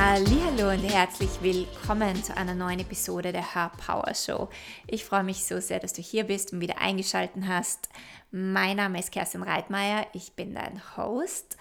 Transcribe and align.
Hallo 0.00 0.70
und 0.70 0.84
herzlich 0.84 1.42
willkommen 1.42 2.22
zu 2.22 2.36
einer 2.36 2.54
neuen 2.54 2.78
Episode 2.78 3.32
der 3.32 3.54
Her 3.54 3.72
Power 3.84 4.14
Show. 4.14 4.48
Ich 4.86 5.04
freue 5.04 5.24
mich 5.24 5.44
so 5.44 5.58
sehr, 5.58 5.80
dass 5.80 5.92
du 5.92 6.02
hier 6.02 6.22
bist 6.22 6.52
und 6.52 6.60
wieder 6.60 6.78
eingeschaltet 6.78 7.42
hast. 7.48 7.88
Mein 8.30 8.76
Name 8.76 9.00
ist 9.00 9.10
Kerstin 9.10 9.42
Reitmeier, 9.42 10.06
ich 10.12 10.34
bin 10.34 10.54
dein 10.54 10.80
Host. 10.96 11.56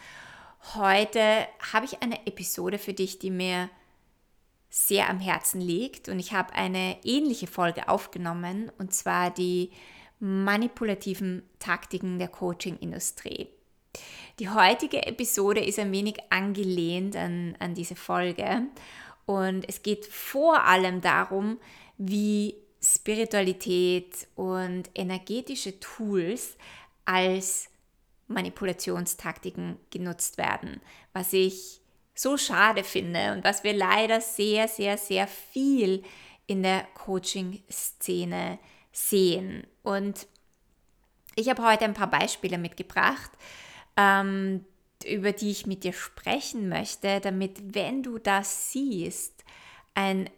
Heute 0.76 1.48
habe 1.74 1.88
ich 1.88 2.04
eine 2.04 2.28
Episode 2.28 2.78
für 2.78 2.94
dich, 2.94 3.18
die 3.18 3.32
mir 3.32 3.72
sehr 4.70 5.10
am 5.10 5.20
Herzen 5.20 5.60
liegt 5.60 6.08
und 6.08 6.20
ich 6.20 6.32
habe 6.32 6.54
eine 6.54 7.04
ähnliche 7.04 7.48
Folge 7.48 7.90
aufgenommen 7.90 8.72
und 8.78 8.94
zwar 8.94 9.32
die 9.32 9.72
manipulativen 10.20 11.42
Taktiken 11.58 12.20
der 12.20 12.28
Coaching-Industrie. 12.28 13.50
Die 14.40 14.50
heutige 14.50 15.04
Episode 15.08 15.64
ist 15.64 15.80
ein 15.80 15.92
wenig 15.92 16.18
angelehnt 16.30 17.16
an, 17.16 17.56
an 17.58 17.74
diese 17.74 17.96
Folge 17.96 18.68
und 19.26 19.68
es 19.68 19.82
geht 19.82 20.06
vor 20.06 20.64
allem 20.64 21.02
darum, 21.02 21.60
wie 21.98 22.56
Spiritualität 22.80 24.28
und 24.36 24.92
energetische 24.94 25.80
Tools 25.80 26.56
als 27.04 27.70
Manipulationstaktiken 28.28 29.80
genutzt 29.90 30.38
werden, 30.38 30.82
was 31.14 31.34
ich 31.34 31.82
so 32.14 32.38
schade 32.38 32.84
finde 32.84 33.34
und 33.34 33.44
was 33.44 33.64
wir 33.64 33.74
leider 33.74 34.22
sehr, 34.22 34.68
sehr, 34.68 35.00
sehr 35.00 35.28
viel 35.28 36.04
in 36.46 36.62
der 36.62 36.84
Coaching-Szene 36.94 38.60
sehen. 38.92 39.66
Und 39.82 40.28
ich 41.36 41.50
habe 41.50 41.64
heute 41.64 41.86
ein 41.86 41.96
paar 41.96 42.10
Beispiele 42.10 42.60
mitgebracht, 42.60 43.32
ähm, 43.98 44.64
über 45.06 45.32
die 45.32 45.52
ich 45.52 45.66
mit 45.66 45.84
dir 45.84 45.94
sprechen 45.94 46.70
möchte, 46.70 47.20
damit, 47.20 47.76
wenn 47.76 48.04
du 48.04 48.18
das 48.18 48.72
siehst, 48.72 49.44
ein 49.94 50.30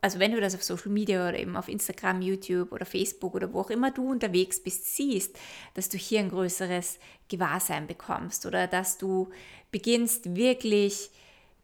also 0.00 0.18
wenn 0.18 0.32
du 0.32 0.40
das 0.40 0.54
auf 0.54 0.62
Social 0.62 0.90
Media 0.90 1.26
oder 1.26 1.38
eben 1.38 1.56
auf 1.56 1.66
Instagram, 1.66 2.20
YouTube 2.20 2.72
oder 2.72 2.84
Facebook 2.84 3.34
oder 3.34 3.54
wo 3.54 3.60
auch 3.60 3.70
immer 3.70 3.90
du 3.90 4.10
unterwegs 4.10 4.62
bist, 4.62 4.94
siehst, 4.94 5.34
dass 5.72 5.88
du 5.88 5.96
hier 5.96 6.20
ein 6.20 6.28
größeres 6.28 6.98
Gewahrsein 7.28 7.86
bekommst 7.86 8.44
oder 8.44 8.66
dass 8.66 8.98
du 8.98 9.30
beginnst 9.70 10.36
wirklich 10.36 11.08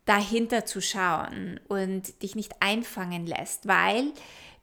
dahinter 0.06 0.64
zu 0.64 0.80
schauen 0.80 1.60
und 1.68 2.22
dich 2.22 2.34
nicht 2.34 2.54
einfangen 2.60 3.26
lässt, 3.26 3.68
weil 3.68 4.10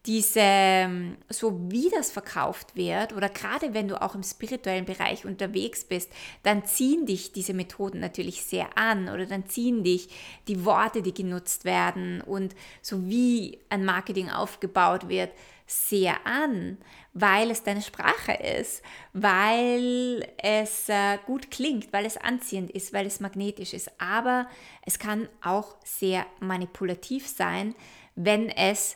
diese, 0.08 0.40
ähm, 0.40 1.18
so 1.28 1.70
wie 1.70 1.90
das 1.90 2.12
verkauft 2.12 2.76
wird, 2.76 3.12
oder 3.14 3.28
gerade 3.28 3.74
wenn 3.74 3.90
du 3.90 4.02
auch 4.02 4.16
im 4.16 4.24
spirituellen 4.24 4.86
Bereich 4.86 5.26
unterwegs 5.26 5.84
bist, 5.84 6.10
dann 6.44 6.66
ziehen 6.66 7.06
dich 7.06 7.34
diese 7.34 7.54
Methoden 7.54 8.00
natürlich 8.00 8.44
sehr 8.44 8.78
an 8.78 9.10
oder 9.10 9.26
dann 9.26 9.48
ziehen 9.48 9.84
dich 9.84 10.08
die 10.48 10.64
Worte, 10.64 11.02
die 11.02 11.14
genutzt 11.14 11.66
werden 11.66 12.22
und 12.22 12.56
so 12.82 13.06
wie 13.08 13.60
ein 13.70 13.84
Marketing 13.84 14.30
aufgebaut 14.30 15.10
wird, 15.10 15.32
sehr 15.66 16.26
an, 16.26 16.78
weil 17.14 17.52
es 17.52 17.64
deine 17.64 17.82
Sprache 17.82 18.32
ist, 18.32 18.82
weil 19.12 20.26
es 20.38 20.88
äh, 20.88 21.18
gut 21.26 21.52
klingt, 21.52 21.92
weil 21.92 22.06
es 22.06 22.16
anziehend 22.16 22.72
ist, 22.72 22.94
weil 22.94 23.06
es 23.06 23.20
magnetisch 23.20 23.74
ist. 23.74 23.92
Aber 24.00 24.48
es 24.86 24.98
kann 24.98 25.28
auch 25.44 25.76
sehr 25.84 26.26
manipulativ 26.40 27.28
sein, 27.28 27.76
wenn 28.16 28.48
es 28.48 28.96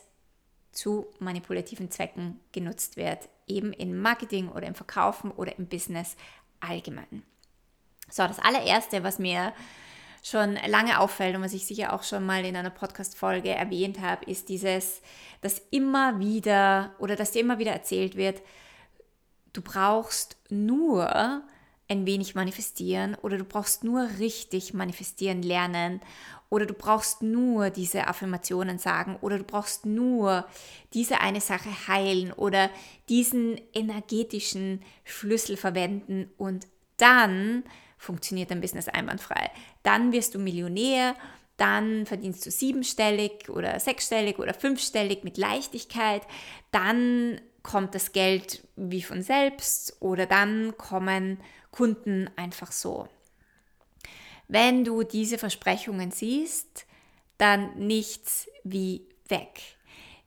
zu 0.72 1.06
manipulativen 1.18 1.90
Zwecken 1.90 2.40
genutzt 2.52 2.96
wird, 2.96 3.28
eben 3.46 3.72
im 3.72 3.98
Marketing 3.98 4.48
oder 4.48 4.66
im 4.66 4.74
Verkaufen 4.74 5.30
oder 5.30 5.56
im 5.58 5.66
Business 5.66 6.16
allgemein. 6.60 7.22
So, 8.10 8.26
das 8.26 8.38
allererste, 8.38 9.04
was 9.04 9.18
mir 9.18 9.52
schon 10.22 10.56
lange 10.66 11.00
auffällt 11.00 11.34
und 11.34 11.42
was 11.42 11.52
ich 11.52 11.66
sicher 11.66 11.92
auch 11.92 12.02
schon 12.02 12.24
mal 12.24 12.44
in 12.44 12.56
einer 12.56 12.70
Podcast-Folge 12.70 13.50
erwähnt 13.50 14.00
habe, 14.00 14.24
ist 14.30 14.48
dieses, 14.48 15.02
dass 15.40 15.60
immer 15.70 16.20
wieder 16.20 16.94
oder 16.98 17.16
dass 17.16 17.32
dir 17.32 17.40
immer 17.40 17.58
wieder 17.58 17.72
erzählt 17.72 18.16
wird, 18.16 18.40
du 19.52 19.62
brauchst 19.62 20.36
nur 20.48 21.42
ein 21.92 22.06
wenig 22.06 22.34
manifestieren 22.34 23.14
oder 23.22 23.38
du 23.38 23.44
brauchst 23.44 23.84
nur 23.84 24.08
richtig 24.18 24.74
manifestieren 24.74 25.42
lernen 25.42 26.00
oder 26.48 26.66
du 26.66 26.74
brauchst 26.74 27.22
nur 27.22 27.70
diese 27.70 28.08
Affirmationen 28.08 28.78
sagen 28.78 29.16
oder 29.20 29.38
du 29.38 29.44
brauchst 29.44 29.86
nur 29.86 30.46
diese 30.92 31.20
eine 31.20 31.40
Sache 31.40 31.70
heilen 31.88 32.32
oder 32.32 32.70
diesen 33.08 33.58
energetischen 33.72 34.82
Schlüssel 35.04 35.56
verwenden 35.56 36.30
und 36.36 36.66
dann 36.96 37.64
funktioniert 37.96 38.50
dein 38.50 38.60
Business 38.60 38.88
einwandfrei. 38.88 39.50
Dann 39.82 40.12
wirst 40.12 40.34
du 40.34 40.38
Millionär, 40.38 41.14
dann 41.56 42.06
verdienst 42.06 42.44
du 42.44 42.50
siebenstellig 42.50 43.48
oder 43.48 43.78
sechsstellig 43.78 44.38
oder 44.38 44.54
fünfstellig 44.54 45.24
mit 45.24 45.38
Leichtigkeit, 45.38 46.22
dann 46.70 47.40
kommt 47.62 47.94
das 47.94 48.12
Geld 48.12 48.66
wie 48.76 49.02
von 49.02 49.22
selbst 49.22 49.96
oder 50.00 50.26
dann 50.26 50.76
kommen 50.76 51.38
Kunden 51.72 52.30
einfach 52.36 52.70
so. 52.70 53.08
Wenn 54.46 54.84
du 54.84 55.02
diese 55.02 55.38
Versprechungen 55.38 56.12
siehst, 56.12 56.86
dann 57.38 57.76
nichts 57.76 58.48
wie 58.62 59.08
weg. 59.28 59.60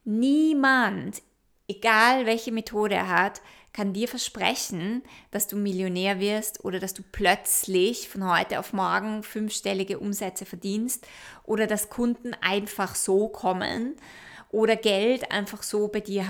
Niemand, 0.03 1.21
egal 1.67 2.25
welche 2.25 2.51
Methode 2.51 2.95
er 2.95 3.07
hat, 3.07 3.41
kann 3.71 3.93
dir 3.93 4.07
versprechen, 4.07 5.03
dass 5.31 5.47
du 5.47 5.57
Millionär 5.57 6.19
wirst 6.19 6.63
oder 6.63 6.79
dass 6.79 6.93
du 6.93 7.03
plötzlich 7.11 8.07
von 8.07 8.25
heute 8.29 8.59
auf 8.59 8.73
morgen 8.73 9.21
fünfstellige 9.21 9.99
Umsätze 9.99 10.45
verdienst 10.45 11.05
oder 11.43 11.67
dass 11.67 11.89
Kunden 11.89 12.33
einfach 12.41 12.95
so 12.95 13.27
kommen 13.27 13.95
oder 14.49 14.77
Geld 14.77 15.31
einfach 15.31 15.61
so 15.61 15.89
bei 15.89 15.99
dir 15.99 16.27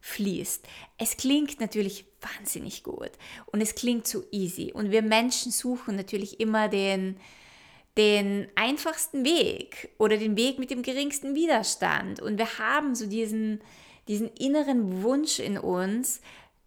hereinfließt. 0.00 0.66
Es 0.98 1.16
klingt 1.16 1.60
natürlich 1.60 2.06
wahnsinnig 2.20 2.82
gut 2.82 3.10
und 3.46 3.60
es 3.60 3.74
klingt 3.74 4.06
so 4.06 4.24
easy 4.30 4.72
und 4.72 4.90
wir 4.90 5.02
Menschen 5.02 5.52
suchen 5.52 5.96
natürlich 5.96 6.40
immer 6.40 6.68
den 6.68 7.16
den 7.96 8.46
einfachsten 8.54 9.24
Weg 9.24 9.90
oder 9.98 10.18
den 10.18 10.36
Weg 10.36 10.60
mit 10.60 10.70
dem 10.70 10.82
geringsten 10.82 11.34
Widerstand 11.34 12.20
und 12.20 12.38
wir 12.38 12.58
haben 12.58 12.94
so 12.94 13.06
diesen 13.06 13.60
diesen 14.06 14.28
inneren 14.34 15.02
Wunsch 15.02 15.38
in 15.38 15.58
uns, 15.58 16.20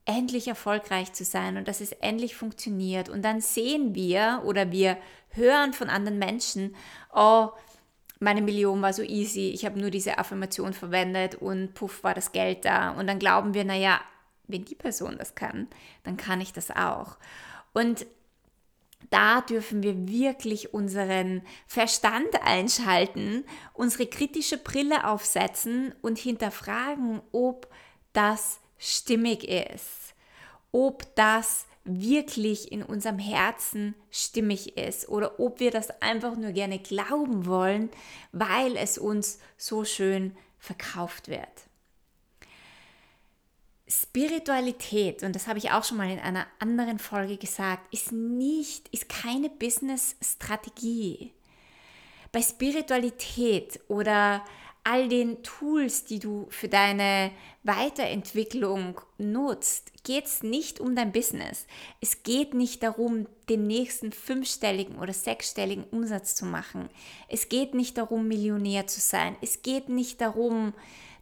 endlich 0.05 0.47
erfolgreich 0.47 1.13
zu 1.13 1.23
sein 1.23 1.57
und 1.57 1.67
dass 1.67 1.81
es 1.81 1.91
endlich 1.91 2.35
funktioniert. 2.35 3.09
Und 3.09 3.23
dann 3.23 3.41
sehen 3.41 3.95
wir 3.95 4.43
oder 4.45 4.71
wir 4.71 4.97
hören 5.29 5.73
von 5.73 5.89
anderen 5.89 6.19
Menschen, 6.19 6.75
oh, 7.15 7.49
meine 8.21 8.41
Million 8.41 8.81
war 8.81 8.93
so 8.93 9.01
easy, 9.01 9.49
ich 9.49 9.65
habe 9.65 9.79
nur 9.79 9.89
diese 9.89 10.19
Affirmation 10.19 10.73
verwendet 10.73 11.35
und 11.35 11.73
puff 11.73 12.03
war 12.03 12.13
das 12.13 12.31
Geld 12.31 12.65
da. 12.65 12.91
Und 12.91 13.07
dann 13.07 13.17
glauben 13.17 13.55
wir, 13.55 13.65
naja, 13.65 13.99
wenn 14.47 14.63
die 14.63 14.75
Person 14.75 15.17
das 15.17 15.33
kann, 15.33 15.67
dann 16.03 16.17
kann 16.17 16.39
ich 16.39 16.53
das 16.53 16.69
auch. 16.69 17.17
Und 17.73 18.05
da 19.09 19.41
dürfen 19.41 19.81
wir 19.81 20.07
wirklich 20.07 20.71
unseren 20.71 21.41
Verstand 21.65 22.29
einschalten, 22.43 23.43
unsere 23.73 24.05
kritische 24.05 24.59
Brille 24.59 25.07
aufsetzen 25.07 25.95
und 26.03 26.19
hinterfragen, 26.19 27.21
ob 27.31 27.67
das 28.13 28.59
stimmig 28.77 29.47
ist, 29.47 30.13
ob 30.71 31.15
das 31.15 31.65
wirklich 31.83 32.71
in 32.71 32.83
unserem 32.83 33.19
Herzen 33.19 33.95
stimmig 34.11 34.77
ist 34.77 35.09
oder 35.09 35.39
ob 35.39 35.59
wir 35.59 35.71
das 35.71 35.89
einfach 36.01 36.35
nur 36.35 36.51
gerne 36.51 36.79
glauben 36.79 37.45
wollen, 37.45 37.89
weil 38.31 38.77
es 38.77 38.97
uns 38.97 39.39
so 39.57 39.83
schön 39.83 40.35
verkauft 40.59 41.27
wird. 41.27 41.49
Spiritualität, 43.87 45.23
und 45.23 45.35
das 45.35 45.47
habe 45.47 45.59
ich 45.59 45.71
auch 45.71 45.83
schon 45.83 45.97
mal 45.97 46.09
in 46.09 46.19
einer 46.19 46.47
anderen 46.59 46.97
Folge 46.97 47.37
gesagt, 47.37 47.93
ist 47.93 48.11
nicht, 48.11 48.87
ist 48.89 49.09
keine 49.09 49.49
Business-Strategie. 49.49 51.33
Bei 52.31 52.41
Spiritualität 52.41 53.81
oder 53.89 54.45
all 54.83 55.07
den 55.07 55.43
Tools, 55.43 56.05
die 56.05 56.19
du 56.19 56.47
für 56.49 56.67
deine 56.67 57.31
Weiterentwicklung 57.63 58.99
nutzt, 59.17 59.91
geht 60.03 60.25
es 60.25 60.43
nicht 60.43 60.79
um 60.79 60.95
dein 60.95 61.11
Business. 61.11 61.67
Es 61.99 62.23
geht 62.23 62.53
nicht 62.53 62.81
darum, 62.81 63.27
den 63.49 63.67
nächsten 63.67 64.11
fünfstelligen 64.11 64.97
oder 64.97 65.13
sechsstelligen 65.13 65.83
Umsatz 65.85 66.35
zu 66.35 66.45
machen. 66.45 66.89
Es 67.27 67.49
geht 67.49 67.73
nicht 67.73 67.97
darum, 67.97 68.27
Millionär 68.27 68.87
zu 68.87 68.99
sein. 68.99 69.35
Es 69.41 69.61
geht 69.61 69.89
nicht 69.89 70.21
darum, 70.21 70.73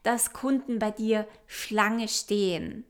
dass 0.03 0.31
Kunden 0.31 0.79
bei 0.79 0.91
dir 0.91 1.27
Schlange 1.45 2.07
stehen 2.07 2.85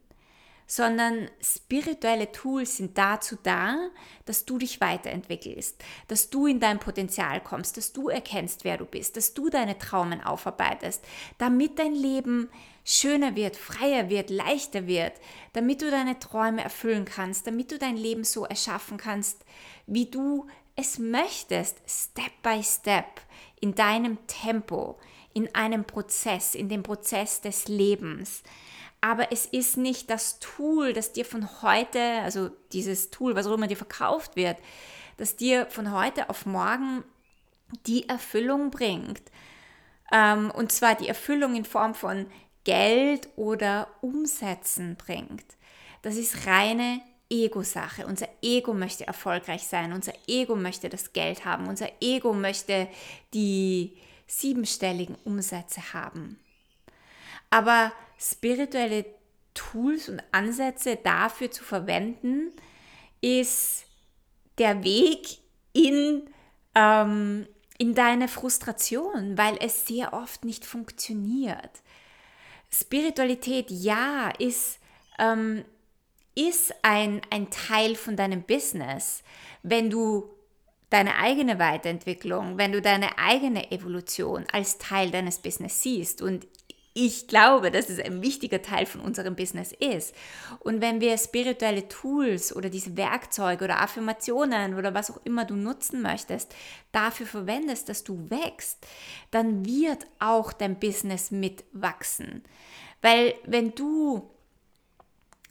sondern 0.70 1.28
spirituelle 1.42 2.30
Tools 2.30 2.76
sind 2.76 2.96
dazu 2.96 3.36
da, 3.42 3.88
dass 4.24 4.44
du 4.44 4.56
dich 4.56 4.80
weiterentwickelst, 4.80 5.82
dass 6.06 6.30
du 6.30 6.46
in 6.46 6.60
dein 6.60 6.78
Potenzial 6.78 7.40
kommst, 7.40 7.76
dass 7.76 7.92
du 7.92 8.08
erkennst, 8.08 8.62
wer 8.62 8.76
du 8.76 8.84
bist, 8.84 9.16
dass 9.16 9.34
du 9.34 9.50
deine 9.50 9.78
Traumen 9.78 10.22
aufarbeitest, 10.22 11.04
damit 11.38 11.80
dein 11.80 11.92
Leben 11.92 12.48
schöner 12.84 13.34
wird, 13.34 13.56
freier 13.56 14.10
wird, 14.10 14.30
leichter 14.30 14.86
wird, 14.86 15.14
damit 15.54 15.82
du 15.82 15.90
deine 15.90 16.20
Träume 16.20 16.62
erfüllen 16.62 17.04
kannst, 17.04 17.48
damit 17.48 17.72
du 17.72 17.78
dein 17.78 17.96
Leben 17.96 18.22
so 18.22 18.44
erschaffen 18.44 18.96
kannst, 18.96 19.44
wie 19.88 20.06
du 20.06 20.46
es 20.76 21.00
möchtest, 21.00 21.78
Step 21.84 22.30
by 22.44 22.62
Step, 22.62 23.20
in 23.60 23.74
deinem 23.74 24.24
Tempo, 24.28 25.00
in 25.34 25.52
einem 25.52 25.84
Prozess, 25.84 26.54
in 26.54 26.68
dem 26.68 26.84
Prozess 26.84 27.40
des 27.40 27.66
Lebens. 27.66 28.44
Aber 29.00 29.32
es 29.32 29.46
ist 29.46 29.76
nicht 29.76 30.10
das 30.10 30.38
Tool, 30.40 30.92
das 30.92 31.12
dir 31.12 31.24
von 31.24 31.62
heute, 31.62 32.00
also 32.22 32.50
dieses 32.72 33.10
Tool, 33.10 33.34
was 33.34 33.46
auch 33.46 33.54
immer 33.54 33.66
dir 33.66 33.76
verkauft 33.76 34.36
wird, 34.36 34.58
das 35.16 35.36
dir 35.36 35.66
von 35.66 35.92
heute 35.92 36.28
auf 36.28 36.46
morgen 36.46 37.04
die 37.86 38.08
Erfüllung 38.08 38.70
bringt. 38.70 39.22
Ähm, 40.12 40.50
und 40.50 40.72
zwar 40.72 40.94
die 40.94 41.08
Erfüllung 41.08 41.54
in 41.54 41.64
Form 41.64 41.94
von 41.94 42.26
Geld 42.64 43.28
oder 43.36 43.88
Umsätzen 44.02 44.96
bringt. 44.96 45.44
Das 46.02 46.16
ist 46.16 46.46
reine 46.46 47.00
Ego-Sache. 47.30 48.06
Unser 48.06 48.28
Ego 48.42 48.74
möchte 48.74 49.06
erfolgreich 49.06 49.62
sein, 49.62 49.92
unser 49.92 50.12
Ego 50.26 50.56
möchte 50.56 50.88
das 50.88 51.12
Geld 51.12 51.44
haben, 51.44 51.68
unser 51.68 51.88
Ego 52.00 52.32
möchte 52.32 52.88
die 53.32 53.96
siebenstelligen 54.26 55.16
Umsätze 55.24 55.92
haben. 55.92 56.38
Aber 57.50 57.92
spirituelle 58.18 59.04
Tools 59.54 60.08
und 60.08 60.22
Ansätze 60.32 60.96
dafür 60.96 61.50
zu 61.50 61.64
verwenden, 61.64 62.52
ist 63.20 63.84
der 64.58 64.84
Weg 64.84 65.38
in, 65.72 66.28
ähm, 66.74 67.46
in 67.78 67.94
deine 67.94 68.28
Frustration, 68.28 69.36
weil 69.36 69.56
es 69.60 69.86
sehr 69.86 70.12
oft 70.12 70.44
nicht 70.44 70.64
funktioniert. 70.64 71.82
Spiritualität, 72.70 73.70
ja, 73.70 74.30
ist, 74.38 74.78
ähm, 75.18 75.64
ist 76.36 76.72
ein, 76.82 77.20
ein 77.30 77.50
Teil 77.50 77.96
von 77.96 78.16
deinem 78.16 78.42
Business. 78.42 79.22
Wenn 79.62 79.90
du 79.90 80.30
deine 80.90 81.16
eigene 81.16 81.58
Weiterentwicklung, 81.58 82.58
wenn 82.58 82.72
du 82.72 82.82
deine 82.82 83.16
eigene 83.18 83.70
Evolution 83.70 84.44
als 84.52 84.78
Teil 84.78 85.10
deines 85.10 85.38
Business 85.38 85.82
siehst. 85.82 86.20
Und 86.20 86.46
ich 86.92 87.28
glaube, 87.28 87.70
dass 87.70 87.88
es 87.88 88.00
ein 88.00 88.20
wichtiger 88.20 88.62
Teil 88.62 88.84
von 88.84 89.00
unserem 89.00 89.36
Business 89.36 89.72
ist. 89.72 90.14
Und 90.58 90.80
wenn 90.80 91.00
wir 91.00 91.16
spirituelle 91.18 91.86
Tools 91.86 92.54
oder 92.54 92.68
diese 92.68 92.96
Werkzeuge 92.96 93.64
oder 93.64 93.80
Affirmationen 93.80 94.74
oder 94.74 94.92
was 94.92 95.10
auch 95.10 95.20
immer 95.24 95.44
du 95.44 95.54
nutzen 95.54 96.02
möchtest, 96.02 96.54
dafür 96.90 97.26
verwendest, 97.26 97.88
dass 97.88 98.02
du 98.02 98.28
wächst, 98.28 98.84
dann 99.30 99.64
wird 99.64 100.06
auch 100.18 100.52
dein 100.52 100.80
Business 100.80 101.30
mitwachsen. 101.30 102.42
Weil 103.02 103.34
wenn 103.44 103.74
du 103.74 104.28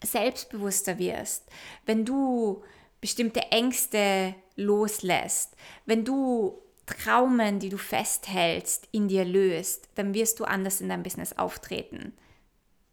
selbstbewusster 0.04 1.00
wirst, 1.00 1.46
wenn 1.86 2.04
du 2.04 2.64
bestimmte 3.00 3.44
Ängste 3.52 4.36
loslässt, 4.56 5.56
wenn 5.86 6.04
du 6.04 6.62
Traumen, 6.90 7.60
die 7.60 7.70
du 7.70 7.78
festhältst, 7.78 8.88
in 8.92 9.08
dir 9.08 9.26
löst, 9.26 9.90
dann 9.96 10.14
wirst 10.14 10.40
du 10.40 10.46
anders 10.46 10.82
in 10.82 10.90
deinem 10.90 11.04
Business 11.04 11.38
auftreten. 11.38 12.14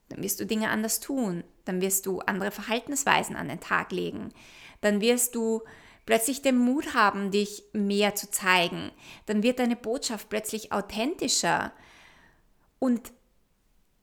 Dann 0.08 0.22
wirst 0.22 0.40
du 0.40 0.46
Dinge 0.46 0.70
anders 0.70 1.00
tun. 1.00 1.44
Dann 1.64 1.80
wirst 1.80 2.06
du 2.06 2.20
andere 2.20 2.50
Verhaltensweisen 2.50 3.36
an 3.36 3.48
den 3.48 3.60
Tag 3.60 3.92
legen. 3.92 4.32
Dann 4.80 5.00
wirst 5.00 5.34
du 5.34 5.62
plötzlich 6.04 6.42
den 6.42 6.56
Mut 6.56 6.94
haben, 6.94 7.30
dich 7.30 7.64
mehr 7.72 8.14
zu 8.14 8.30
zeigen. 8.30 8.92
Dann 9.26 9.42
wird 9.42 9.58
deine 9.58 9.76
Botschaft 9.76 10.28
plötzlich 10.28 10.72
authentischer. 10.72 11.72
Und 12.78 13.12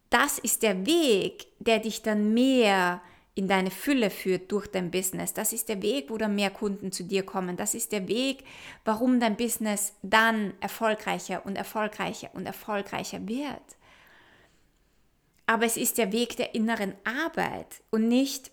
das 0.10 0.38
ist 0.38 0.63
der 0.63 0.86
Weg, 0.86 1.48
der 1.60 1.80
dich 1.80 2.01
dann 2.01 2.34
mehr 2.34 3.01
in 3.35 3.47
deine 3.47 3.71
Fülle 3.71 4.09
führt 4.09 4.51
durch 4.51 4.68
dein 4.68 4.91
Business. 4.91 5.33
Das 5.33 5.53
ist 5.53 5.69
der 5.69 5.81
Weg, 5.81 6.09
wo 6.09 6.18
dann 6.18 6.35
mehr 6.35 6.51
Kunden 6.51 6.91
zu 6.91 7.03
dir 7.03 7.24
kommen. 7.24 7.57
Das 7.57 7.74
ist 7.74 7.91
der 7.91 8.07
Weg, 8.07 8.44
warum 8.85 9.19
dein 9.19 9.38
Business 9.38 9.94
dann 10.03 10.53
erfolgreicher 10.59 11.45
und 11.45 11.56
erfolgreicher 11.56 12.30
und 12.33 12.45
erfolgreicher 12.45 13.27
wird. 13.27 13.77
Aber 15.45 15.65
es 15.65 15.77
ist 15.77 15.97
der 15.97 16.12
Weg 16.12 16.38
der 16.38 16.53
inneren 16.56 16.94
Arbeit 17.03 17.81
und 17.89 18.07
nicht, 18.07 18.51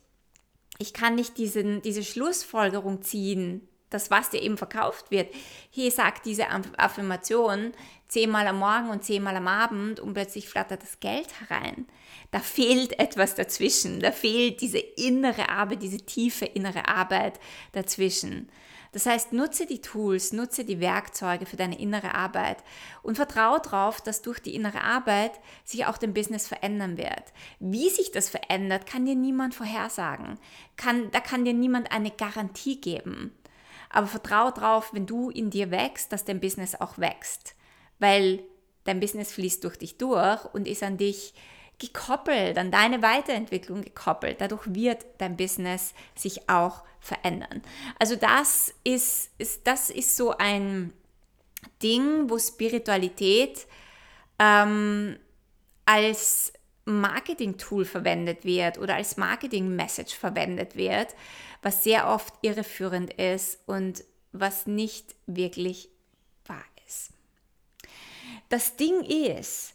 ich 0.78 0.94
kann 0.94 1.14
nicht 1.14 1.36
diesen, 1.36 1.82
diese 1.82 2.02
Schlussfolgerung 2.02 3.02
ziehen, 3.02 3.68
das, 3.90 4.10
was 4.10 4.30
dir 4.30 4.40
eben 4.40 4.56
verkauft 4.56 5.10
wird. 5.10 5.32
Hier 5.70 5.90
sagt 5.90 6.24
diese 6.24 6.46
Affirmation 6.78 7.72
zehnmal 8.10 8.46
am 8.48 8.58
Morgen 8.58 8.90
und 8.90 9.04
zehnmal 9.04 9.36
am 9.36 9.46
Abend 9.46 10.00
und 10.00 10.14
plötzlich 10.14 10.48
flattert 10.48 10.82
das 10.82 10.98
Geld 10.98 11.28
herein. 11.40 11.86
Da 12.32 12.40
fehlt 12.40 12.98
etwas 12.98 13.36
dazwischen. 13.36 14.00
Da 14.00 14.10
fehlt 14.10 14.60
diese 14.60 14.78
innere 14.78 15.48
Arbeit, 15.48 15.82
diese 15.82 15.98
tiefe 15.98 16.44
innere 16.44 16.88
Arbeit 16.88 17.38
dazwischen. 17.72 18.50
Das 18.92 19.06
heißt, 19.06 19.32
nutze 19.32 19.66
die 19.66 19.80
Tools, 19.80 20.32
nutze 20.32 20.64
die 20.64 20.80
Werkzeuge 20.80 21.46
für 21.46 21.56
deine 21.56 21.78
innere 21.78 22.12
Arbeit 22.12 22.64
und 23.02 23.14
vertraue 23.14 23.60
darauf, 23.60 24.00
dass 24.00 24.22
durch 24.22 24.40
die 24.40 24.56
innere 24.56 24.82
Arbeit 24.82 25.38
sich 25.64 25.86
auch 25.86 25.96
dein 25.96 26.12
Business 26.12 26.48
verändern 26.48 26.98
wird. 26.98 27.32
Wie 27.60 27.88
sich 27.88 28.10
das 28.10 28.28
verändert, 28.28 28.86
kann 28.86 29.06
dir 29.06 29.14
niemand 29.14 29.54
vorhersagen. 29.54 30.40
Kann, 30.76 31.12
da 31.12 31.20
kann 31.20 31.44
dir 31.44 31.54
niemand 31.54 31.92
eine 31.92 32.10
Garantie 32.10 32.80
geben. 32.80 33.32
Aber 33.90 34.08
vertraue 34.08 34.52
darauf, 34.52 34.92
wenn 34.92 35.06
du 35.06 35.30
in 35.30 35.50
dir 35.50 35.70
wächst, 35.70 36.12
dass 36.12 36.24
dein 36.24 36.40
Business 36.40 36.74
auch 36.74 36.98
wächst. 36.98 37.54
Weil 38.00 38.42
dein 38.84 38.98
Business 38.98 39.32
fließt 39.32 39.62
durch 39.62 39.76
dich 39.76 39.96
durch 39.96 40.44
und 40.52 40.66
ist 40.66 40.82
an 40.82 40.96
dich 40.96 41.34
gekoppelt, 41.78 42.58
an 42.58 42.70
deine 42.70 43.02
Weiterentwicklung 43.02 43.82
gekoppelt. 43.82 44.40
Dadurch 44.40 44.74
wird 44.74 45.06
dein 45.18 45.36
Business 45.36 45.94
sich 46.14 46.48
auch 46.48 46.84
verändern. 47.00 47.62
Also 47.98 48.16
das 48.16 48.74
ist, 48.84 49.30
ist, 49.38 49.66
das 49.66 49.90
ist 49.90 50.16
so 50.16 50.36
ein 50.36 50.92
Ding, 51.82 52.28
wo 52.28 52.38
Spiritualität 52.38 53.66
ähm, 54.38 55.18
als 55.86 56.52
Marketing-Tool 56.84 57.84
verwendet 57.84 58.44
wird 58.44 58.78
oder 58.78 58.96
als 58.96 59.16
Marketing-Message 59.16 60.14
verwendet 60.14 60.76
wird, 60.76 61.14
was 61.62 61.84
sehr 61.84 62.08
oft 62.08 62.34
irreführend 62.42 63.12
ist 63.14 63.58
und 63.66 64.04
was 64.32 64.66
nicht 64.66 65.14
wirklich. 65.26 65.88
Das 68.50 68.76
Ding 68.76 69.02
ist, 69.02 69.74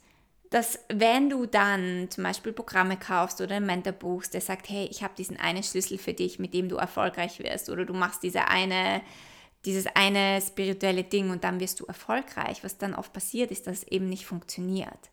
dass 0.51 0.79
wenn 0.89 1.29
du 1.29 1.45
dann 1.47 2.07
zum 2.11 2.23
Beispiel 2.23 2.53
Programme 2.53 2.97
kaufst 2.97 3.41
oder 3.41 3.55
einen 3.55 3.65
Mentor 3.65 3.93
buchst, 3.93 4.33
der 4.33 4.41
sagt, 4.41 4.69
hey, 4.69 4.87
ich 4.91 5.01
habe 5.01 5.15
diesen 5.17 5.37
einen 5.37 5.63
Schlüssel 5.63 5.97
für 5.97 6.13
dich, 6.13 6.39
mit 6.39 6.53
dem 6.53 6.69
du 6.69 6.75
erfolgreich 6.75 7.39
wirst 7.39 7.69
oder 7.69 7.85
du 7.85 7.93
machst 7.93 8.21
diese 8.21 8.47
eine, 8.47 9.01
dieses 9.65 9.87
eine 9.87 10.41
spirituelle 10.41 11.03
Ding 11.03 11.31
und 11.31 11.43
dann 11.43 11.59
wirst 11.59 11.79
du 11.79 11.85
erfolgreich, 11.85 12.63
was 12.63 12.77
dann 12.77 12.93
oft 12.93 13.11
passiert 13.11 13.49
ist, 13.49 13.65
dass 13.65 13.79
es 13.79 13.87
eben 13.87 14.07
nicht 14.07 14.25
funktioniert. 14.25 15.09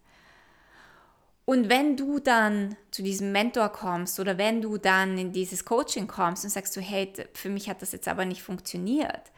Und 1.45 1.69
wenn 1.69 1.97
du 1.97 2.19
dann 2.19 2.76
zu 2.90 3.02
diesem 3.02 3.33
Mentor 3.33 3.69
kommst 3.71 4.21
oder 4.21 4.38
wenn 4.38 4.61
du 4.62 4.76
dann 4.76 5.19
in 5.19 5.33
dieses 5.33 5.64
Coaching 5.64 6.07
kommst 6.07 6.45
und 6.45 6.50
sagst 6.50 6.76
du, 6.76 6.81
hey, 6.81 7.12
für 7.33 7.49
mich 7.49 7.69
hat 7.69 7.83
das 7.83 7.92
jetzt 7.92 8.09
aber 8.09 8.25
nicht 8.25 8.42
funktioniert, 8.42 9.33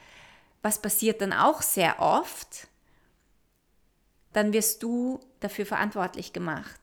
was 0.63 0.81
passiert 0.81 1.21
dann 1.21 1.33
auch 1.33 1.63
sehr 1.63 2.01
oft? 2.01 2.69
Dann 4.35 4.53
wirst 4.53 4.83
du 4.83 5.21
dafür 5.41 5.65
verantwortlich 5.65 6.35
gemacht. 6.35 6.81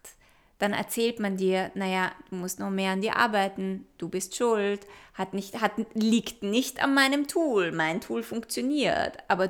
Dann 0.57 0.73
erzählt 0.73 1.19
man 1.19 1.37
dir, 1.37 1.71
naja, 1.73 2.11
du 2.29 2.35
musst 2.35 2.59
noch 2.59 2.69
mehr 2.69 2.91
an 2.91 3.01
dir 3.01 3.15
arbeiten, 3.15 3.87
du 3.97 4.09
bist 4.09 4.35
schuld, 4.35 4.85
hat 5.13 5.33
nicht, 5.33 5.59
hat, 5.59 5.73
liegt 5.93 6.43
nicht 6.43 6.83
an 6.83 6.93
meinem 6.93 7.27
Tool, 7.27 7.71
mein 7.71 7.99
Tool 7.99 8.21
funktioniert, 8.21 9.17
aber 9.27 9.49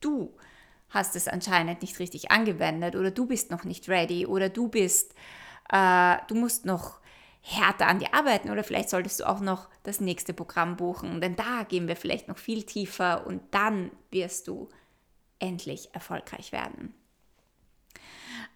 du 0.00 0.36
hast 0.88 1.16
es 1.16 1.26
anscheinend 1.26 1.82
nicht 1.82 1.98
richtig 1.98 2.30
angewendet 2.30 2.94
oder 2.94 3.10
du 3.10 3.26
bist 3.26 3.50
noch 3.50 3.64
nicht 3.64 3.88
ready 3.88 4.24
oder 4.24 4.48
du 4.48 4.68
bist, 4.68 5.14
äh, 5.70 6.16
du 6.28 6.36
musst 6.36 6.64
noch 6.64 7.00
härter 7.40 7.88
an 7.88 7.98
dir 7.98 8.14
arbeiten 8.14 8.50
oder 8.50 8.64
vielleicht 8.64 8.88
solltest 8.90 9.20
du 9.20 9.28
auch 9.28 9.40
noch 9.40 9.68
das 9.82 10.00
nächste 10.00 10.32
Programm 10.32 10.76
buchen, 10.76 11.20
denn 11.20 11.36
da 11.36 11.64
gehen 11.64 11.88
wir 11.88 11.96
vielleicht 11.96 12.28
noch 12.28 12.38
viel 12.38 12.62
tiefer 12.62 13.26
und 13.26 13.42
dann 13.50 13.90
wirst 14.10 14.48
du 14.48 14.68
endlich 15.38 15.92
erfolgreich 15.92 16.52
werden. 16.52 16.94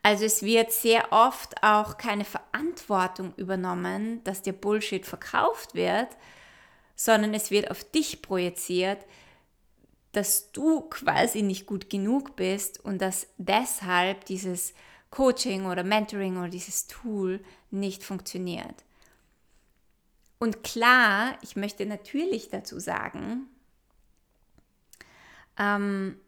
Also 0.02 0.24
es 0.24 0.42
wird 0.42 0.72
sehr 0.72 1.12
oft 1.12 1.62
auch 1.62 1.98
keine 1.98 2.24
Verantwortung 2.24 3.34
übernommen, 3.36 4.24
dass 4.24 4.42
der 4.42 4.52
Bullshit 4.52 5.04
verkauft 5.04 5.74
wird, 5.74 6.08
sondern 6.96 7.34
es 7.34 7.50
wird 7.50 7.70
auf 7.70 7.84
dich 7.84 8.22
projiziert, 8.22 9.04
dass 10.12 10.52
du 10.52 10.82
quasi 10.82 11.42
nicht 11.42 11.66
gut 11.66 11.90
genug 11.90 12.34
bist 12.34 12.82
und 12.84 13.00
dass 13.00 13.28
deshalb 13.36 14.24
dieses 14.24 14.74
Coaching 15.10 15.66
oder 15.66 15.84
Mentoring 15.84 16.36
oder 16.38 16.48
dieses 16.48 16.86
Tool 16.86 17.40
nicht 17.70 18.02
funktioniert. 18.02 18.84
Und 20.38 20.64
klar, 20.64 21.36
ich 21.42 21.56
möchte 21.56 21.84
natürlich 21.84 22.48
dazu 22.48 22.80
sagen, 22.80 23.46
ähm, 25.58 26.18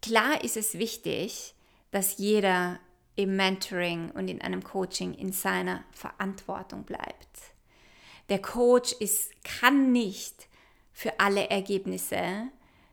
klar 0.00 0.42
ist 0.42 0.56
es 0.56 0.78
wichtig, 0.78 1.54
dass 1.92 2.18
jeder 2.18 2.80
im 3.14 3.36
Mentoring 3.36 4.10
und 4.10 4.28
in 4.28 4.40
einem 4.42 4.64
Coaching 4.64 5.14
in 5.14 5.32
seiner 5.32 5.84
Verantwortung 5.92 6.82
bleibt. 6.84 7.38
Der 8.28 8.40
Coach 8.40 8.92
ist, 8.92 9.30
kann 9.44 9.92
nicht 9.92 10.48
für 10.92 11.20
alle 11.20 11.48
Ergebnisse 11.50 12.48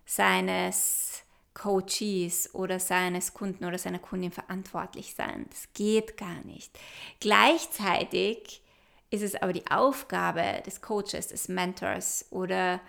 seines 0.06 1.24
Coaches 1.54 2.54
oder 2.54 2.80
seines 2.80 3.34
Kunden 3.34 3.66
oder 3.66 3.78
seiner 3.78 4.00
Kundin 4.00 4.32
verantwortlich 4.32 5.16
sein. 5.16 5.46
Das 5.50 5.68
geht 5.74 6.18
gar 6.18 6.42
nicht. 6.44 6.78
Gleichzeitig 7.20 8.62
ist 9.10 9.24
es 9.24 9.36
aber 9.36 9.54
die 9.54 9.70
Aufgabe 9.70 10.62
des 10.66 10.82
Coaches, 10.82 11.28
des 11.28 11.48
Mentors 11.48 12.26
oder 12.30 12.80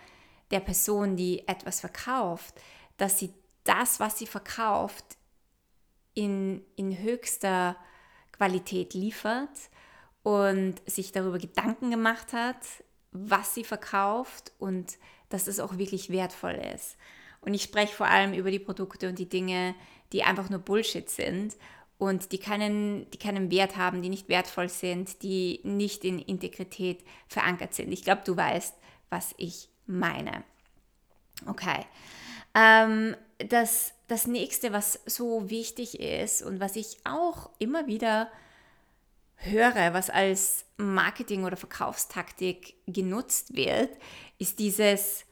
der 0.50 0.60
Person, 0.60 1.16
die 1.16 1.46
etwas 1.48 1.80
verkauft, 1.80 2.54
dass 2.96 3.18
sie 3.18 3.32
das, 3.64 4.00
was 4.00 4.18
sie 4.18 4.26
verkauft, 4.26 5.04
in, 6.14 6.64
in 6.76 6.98
höchster 6.98 7.76
Qualität 8.32 8.94
liefert 8.94 9.50
und 10.22 10.76
sich 10.86 11.12
darüber 11.12 11.38
Gedanken 11.38 11.90
gemacht 11.90 12.32
hat, 12.32 12.58
was 13.12 13.54
sie 13.54 13.64
verkauft 13.64 14.52
und 14.58 14.98
dass 15.28 15.46
es 15.46 15.60
auch 15.60 15.78
wirklich 15.78 16.10
wertvoll 16.10 16.60
ist. 16.74 16.96
Und 17.40 17.54
ich 17.54 17.62
spreche 17.62 17.94
vor 17.94 18.06
allem 18.06 18.34
über 18.34 18.50
die 18.50 18.58
Produkte 18.58 19.08
und 19.08 19.18
die 19.18 19.28
Dinge, 19.28 19.74
die 20.12 20.22
einfach 20.22 20.50
nur 20.50 20.58
Bullshit 20.58 21.08
sind 21.08 21.56
und 21.98 22.32
die 22.32 22.38
keinen, 22.38 23.10
die 23.10 23.18
keinen 23.18 23.50
Wert 23.50 23.76
haben, 23.76 24.02
die 24.02 24.08
nicht 24.08 24.28
wertvoll 24.28 24.68
sind, 24.68 25.22
die 25.22 25.60
nicht 25.62 26.04
in 26.04 26.18
Integrität 26.18 27.04
verankert 27.28 27.74
sind. 27.74 27.92
Ich 27.92 28.02
glaube, 28.02 28.22
du 28.24 28.36
weißt, 28.36 28.74
was 29.08 29.34
ich 29.36 29.68
meine. 29.86 30.44
Okay. 31.46 31.84
Ähm, 32.54 33.16
das, 33.48 33.92
das 34.08 34.26
nächste, 34.26 34.72
was 34.72 35.00
so 35.06 35.50
wichtig 35.50 36.00
ist 36.00 36.42
und 36.42 36.60
was 36.60 36.76
ich 36.76 36.98
auch 37.04 37.50
immer 37.58 37.86
wieder 37.86 38.30
höre, 39.36 39.94
was 39.94 40.10
als 40.10 40.64
Marketing- 40.76 41.44
oder 41.44 41.56
Verkaufstaktik 41.56 42.74
genutzt 42.86 43.56
wird, 43.56 43.90
ist 44.38 44.58
dieses, 44.58 45.24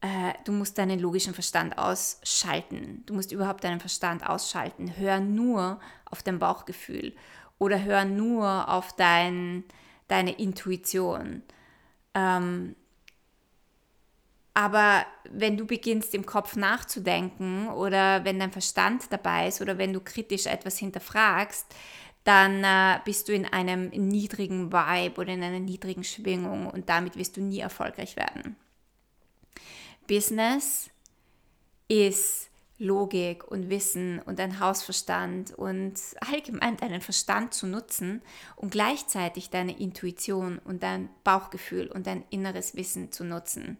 äh, 0.00 0.34
du 0.44 0.52
musst 0.52 0.78
deinen 0.78 1.00
logischen 1.00 1.34
Verstand 1.34 1.78
ausschalten. 1.78 3.02
Du 3.06 3.14
musst 3.14 3.32
überhaupt 3.32 3.64
deinen 3.64 3.80
Verstand 3.80 4.28
ausschalten. 4.28 4.96
Hör 4.96 5.20
nur 5.20 5.80
auf 6.04 6.22
dein 6.22 6.38
Bauchgefühl 6.38 7.14
oder 7.58 7.82
hör 7.82 8.04
nur 8.04 8.68
auf 8.68 8.94
dein, 8.96 9.64
deine 10.08 10.38
Intuition. 10.38 11.42
Ähm, 12.14 12.76
aber 14.58 15.06
wenn 15.30 15.56
du 15.56 15.66
beginnst 15.66 16.16
im 16.16 16.26
Kopf 16.26 16.56
nachzudenken 16.56 17.68
oder 17.68 18.24
wenn 18.24 18.40
dein 18.40 18.50
Verstand 18.50 19.04
dabei 19.12 19.46
ist 19.46 19.60
oder 19.60 19.78
wenn 19.78 19.92
du 19.92 20.00
kritisch 20.00 20.46
etwas 20.46 20.78
hinterfragst, 20.78 21.64
dann 22.24 22.64
äh, 22.64 22.98
bist 23.04 23.28
du 23.28 23.32
in 23.32 23.44
einem 23.44 23.90
niedrigen 23.90 24.72
Vibe 24.72 25.20
oder 25.20 25.32
in 25.32 25.44
einer 25.44 25.60
niedrigen 25.60 26.02
Schwingung 26.02 26.66
und 26.66 26.88
damit 26.88 27.14
wirst 27.16 27.36
du 27.36 27.40
nie 27.40 27.60
erfolgreich 27.60 28.16
werden. 28.16 28.56
Business 30.08 30.90
ist 31.86 32.50
Logik 32.78 33.44
und 33.44 33.70
Wissen 33.70 34.18
und 34.22 34.40
ein 34.40 34.58
Hausverstand 34.58 35.52
und 35.52 36.00
allgemein 36.32 36.76
deinen 36.76 37.00
Verstand 37.00 37.54
zu 37.54 37.68
nutzen 37.68 38.22
und 38.56 38.72
gleichzeitig 38.72 39.50
deine 39.50 39.78
Intuition 39.78 40.58
und 40.58 40.82
dein 40.82 41.10
Bauchgefühl 41.22 41.86
und 41.86 42.08
dein 42.08 42.24
inneres 42.30 42.74
Wissen 42.74 43.12
zu 43.12 43.22
nutzen 43.22 43.78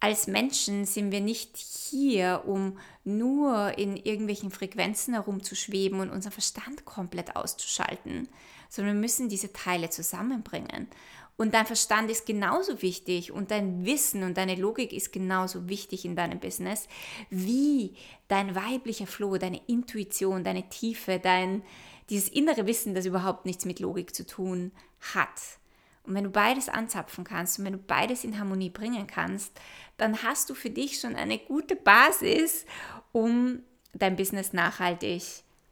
als 0.00 0.28
Menschen 0.28 0.84
sind 0.84 1.10
wir 1.10 1.20
nicht 1.20 1.56
hier, 1.56 2.44
um 2.46 2.78
nur 3.04 3.76
in 3.78 3.96
irgendwelchen 3.96 4.50
Frequenzen 4.50 5.14
herumzuschweben 5.14 6.00
und 6.00 6.10
unseren 6.10 6.32
Verstand 6.32 6.84
komplett 6.84 7.34
auszuschalten, 7.34 8.28
sondern 8.68 8.94
wir 8.94 9.00
müssen 9.00 9.28
diese 9.28 9.52
Teile 9.52 9.90
zusammenbringen. 9.90 10.88
Und 11.36 11.54
dein 11.54 11.66
Verstand 11.66 12.10
ist 12.10 12.26
genauso 12.26 12.82
wichtig 12.82 13.30
und 13.30 13.52
dein 13.52 13.84
Wissen 13.84 14.24
und 14.24 14.36
deine 14.36 14.56
Logik 14.56 14.92
ist 14.92 15.12
genauso 15.12 15.68
wichtig 15.68 16.04
in 16.04 16.16
deinem 16.16 16.40
Business 16.40 16.88
wie 17.30 17.94
dein 18.26 18.56
weiblicher 18.56 19.06
Flow, 19.06 19.36
deine 19.36 19.60
Intuition, 19.68 20.42
deine 20.42 20.68
Tiefe, 20.68 21.20
dein 21.20 21.62
dieses 22.10 22.28
innere 22.28 22.66
Wissen, 22.66 22.94
das 22.94 23.06
überhaupt 23.06 23.46
nichts 23.46 23.64
mit 23.66 23.78
Logik 23.78 24.14
zu 24.14 24.26
tun 24.26 24.72
hat. 25.14 25.58
Und 26.04 26.14
wenn 26.14 26.24
du 26.24 26.30
beides 26.30 26.68
anzapfen 26.68 27.24
kannst 27.24 27.58
und 27.58 27.64
wenn 27.64 27.74
du 27.74 27.78
beides 27.78 28.24
in 28.24 28.38
Harmonie 28.38 28.70
bringen 28.70 29.06
kannst, 29.06 29.52
dann 29.96 30.22
hast 30.22 30.48
du 30.48 30.54
für 30.54 30.70
dich 30.70 31.00
schon 31.00 31.16
eine 31.16 31.38
gute 31.38 31.76
Basis, 31.76 32.64
um 33.12 33.62
dein 33.92 34.16
Business 34.16 34.52
nachhaltig 34.52 35.22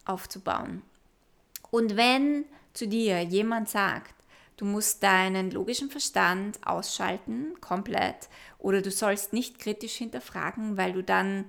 aufzubauen. 0.04 0.82
Und 1.70 1.96
wenn 1.96 2.44
zu 2.72 2.86
dir 2.86 3.22
jemand 3.22 3.68
sagt, 3.68 4.14
du 4.56 4.64
musst 4.64 5.02
deinen 5.02 5.50
logischen 5.50 5.90
Verstand 5.90 6.58
ausschalten, 6.66 7.54
komplett, 7.60 8.28
oder 8.58 8.82
du 8.82 8.90
sollst 8.90 9.32
nicht 9.32 9.58
kritisch 9.58 9.94
hinterfragen, 9.94 10.76
weil 10.76 10.92
du 10.92 11.02
dann 11.02 11.44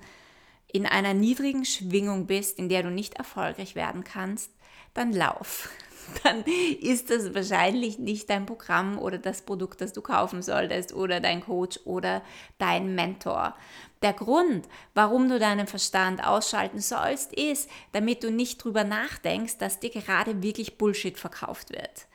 in 0.68 0.86
einer 0.86 1.14
niedrigen 1.14 1.66
Schwingung 1.66 2.28
bist, 2.28 2.60
in 2.60 2.70
der 2.70 2.84
du 2.84 2.92
nicht 2.92 3.16
erfolgreich 3.16 3.76
werden 3.76 4.04
kannst, 4.04 4.52
dann 4.94 5.14
lauf. 5.14 5.70
dann 6.24 6.44
ist 6.44 7.10
das 7.10 7.34
wahrscheinlich 7.34 8.00
nicht 8.00 8.30
dein 8.30 8.46
Programm 8.46 8.98
oder 9.00 9.18
das 9.18 9.42
Produkt, 9.42 9.82
das 9.82 9.94
du 9.94 10.02
kaufen 10.02 10.42
solltest 10.42 10.94
oder 10.94 11.20
dein 11.20 11.42
Coach 11.42 11.80
oder 11.86 12.24
dein 12.58 12.96
Mentor. 12.96 13.56
Der 14.02 14.14
Grund, 14.14 14.68
warum 14.94 15.28
du 15.28 15.40
deinen 15.40 15.68
Verstand 15.68 16.26
ausschalten 16.26 16.80
sollst, 16.80 17.34
ist, 17.34 17.70
damit 17.94 18.24
du 18.24 18.32
nicht 18.32 18.64
drüber 18.64 18.84
nachdenkst, 18.84 19.58
dass 19.58 19.80
dir 19.80 19.90
gerade 19.90 20.44
wirklich 20.44 20.78
Bullshit 20.78 21.18
verkauft 21.18 21.72
wird. 21.72 22.08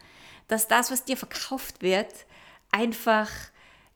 Dass 0.48 0.68
das, 0.68 0.90
was 0.90 1.04
dir 1.04 1.16
verkauft 1.16 1.82
wird, 1.82 2.12
einfach 2.70 3.28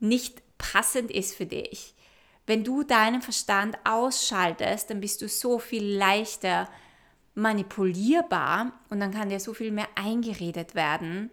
nicht 0.00 0.42
passend 0.58 1.10
ist 1.10 1.36
für 1.36 1.46
dich. 1.46 1.94
Wenn 2.46 2.64
du 2.64 2.82
deinen 2.82 3.22
Verstand 3.22 3.76
ausschaltest, 3.84 4.90
dann 4.90 5.00
bist 5.00 5.22
du 5.22 5.28
so 5.28 5.58
viel 5.58 5.84
leichter 5.84 6.68
manipulierbar 7.36 8.72
und 8.88 8.98
dann 8.98 9.12
kann 9.12 9.28
dir 9.28 9.38
so 9.38 9.54
viel 9.54 9.70
mehr 9.70 9.88
eingeredet 9.94 10.74
werden. 10.74 11.30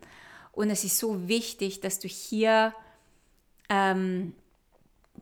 Und 0.52 0.70
es 0.70 0.84
ist 0.84 1.00
so 1.00 1.28
wichtig, 1.28 1.80
dass 1.80 1.98
du 1.98 2.08
hier, 2.08 2.76
ähm, 3.70 4.36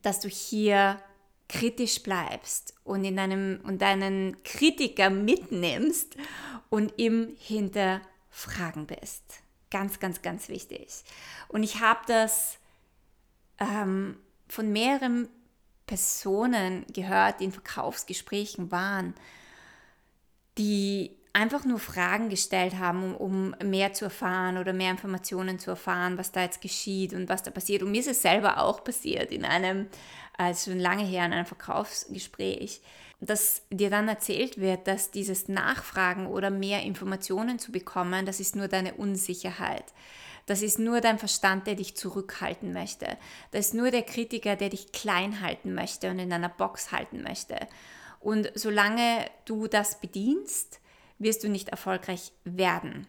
dass 0.01 0.19
du 0.19 0.27
hier 0.27 0.99
kritisch 1.47 2.01
bleibst 2.01 2.73
und 2.83 3.05
in 3.05 3.15
deinem 3.15 3.61
und 3.63 3.81
deinen 3.81 4.41
Kritiker 4.43 5.09
mitnimmst 5.09 6.15
und 6.69 6.93
ihm 6.97 7.35
hinterfragen 7.37 8.87
bist. 8.87 9.23
Ganz, 9.69 9.99
ganz, 9.99 10.21
ganz 10.21 10.49
wichtig. 10.49 11.03
Und 11.47 11.63
ich 11.63 11.79
habe 11.79 12.01
das 12.07 12.57
ähm, 13.59 14.17
von 14.47 14.71
mehreren 14.71 15.29
Personen 15.85 16.85
gehört, 16.91 17.39
die 17.39 17.45
in 17.45 17.51
Verkaufsgesprächen 17.51 18.71
waren 18.71 19.13
die 20.57 21.17
einfach 21.33 21.63
nur 21.63 21.79
Fragen 21.79 22.29
gestellt 22.29 22.77
haben, 22.77 23.15
um, 23.15 23.53
um, 23.59 23.69
mehr 23.69 23.93
zu 23.93 24.05
erfahren 24.05 24.57
oder 24.57 24.73
mehr 24.73 24.91
Informationen 24.91 25.59
zu 25.59 25.71
erfahren, 25.71 26.17
was 26.17 26.31
da 26.31 26.41
jetzt 26.41 26.61
geschieht 26.61 27.13
und 27.13 27.29
was 27.29 27.43
da 27.43 27.51
passiert. 27.51 27.83
Und 27.83 27.91
mir 27.91 28.01
ist 28.01 28.09
es 28.09 28.21
selber 28.21 28.61
auch 28.61 28.83
passiert 28.83 29.31
in 29.31 29.45
einem, 29.45 29.87
also 30.37 30.71
schon 30.71 30.79
lange 30.79 31.03
her, 31.03 31.25
in 31.25 31.33
einem 31.33 31.45
Verkaufsgespräch, 31.45 32.81
dass 33.21 33.61
dir 33.69 33.89
dann 33.89 34.07
erzählt 34.07 34.59
wird, 34.59 34.87
dass 34.87 35.11
dieses 35.11 35.47
Nachfragen 35.47 36.27
oder 36.27 36.49
mehr 36.49 36.81
Informationen 36.81 37.59
zu 37.59 37.71
bekommen, 37.71 38.25
das 38.25 38.39
ist 38.39 38.55
nur 38.55 38.67
deine 38.67 38.95
Unsicherheit. 38.95 39.85
Das 40.47 40.63
ist 40.63 40.79
nur 40.79 41.01
dein 41.01 41.19
Verstand, 41.19 41.67
der 41.67 41.75
dich 41.75 41.95
zurückhalten 41.95 42.73
möchte. 42.73 43.05
Das 43.51 43.67
ist 43.67 43.73
nur 43.75 43.91
der 43.91 44.01
Kritiker, 44.01 44.55
der 44.55 44.69
dich 44.69 44.91
klein 44.91 45.39
halten 45.41 45.73
möchte 45.75 46.09
und 46.09 46.17
in 46.17 46.33
einer 46.33 46.49
Box 46.49 46.91
halten 46.91 47.21
möchte. 47.21 47.55
Und 48.21 48.51
solange 48.55 49.25
du 49.45 49.67
das 49.67 49.99
bedienst, 49.99 50.79
wirst 51.17 51.43
du 51.43 51.49
nicht 51.49 51.69
erfolgreich 51.69 52.31
werden. 52.43 53.07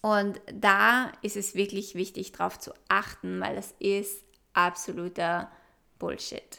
Und 0.00 0.40
da 0.52 1.12
ist 1.22 1.36
es 1.36 1.54
wirklich 1.54 1.94
wichtig, 1.94 2.32
darauf 2.32 2.58
zu 2.58 2.72
achten, 2.88 3.40
weil 3.40 3.56
das 3.56 3.74
ist 3.78 4.22
absoluter 4.52 5.50
Bullshit. 5.98 6.58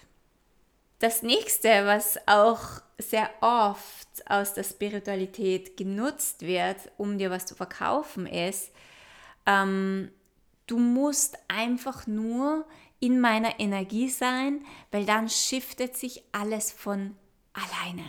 Das 1.00 1.22
nächste, 1.22 1.86
was 1.86 2.18
auch 2.26 2.82
sehr 2.98 3.30
oft 3.42 4.08
aus 4.28 4.54
der 4.54 4.64
Spiritualität 4.64 5.78
genutzt 5.78 6.42
wird, 6.42 6.78
um 6.98 7.18
dir 7.18 7.30
was 7.30 7.46
zu 7.46 7.54
verkaufen, 7.54 8.26
ist, 8.26 8.72
ähm, 9.46 10.10
du 10.68 10.80
musst 10.80 11.38
einfach 11.48 12.08
nur 12.08 12.66
in 13.00 13.20
meiner 13.20 13.60
Energie 13.60 14.10
sein, 14.10 14.66
weil 14.92 15.06
dann 15.06 15.30
shiftet 15.30 15.96
sich 15.98 16.24
alles 16.32 16.72
von 16.72 17.16
alleine. 17.56 18.04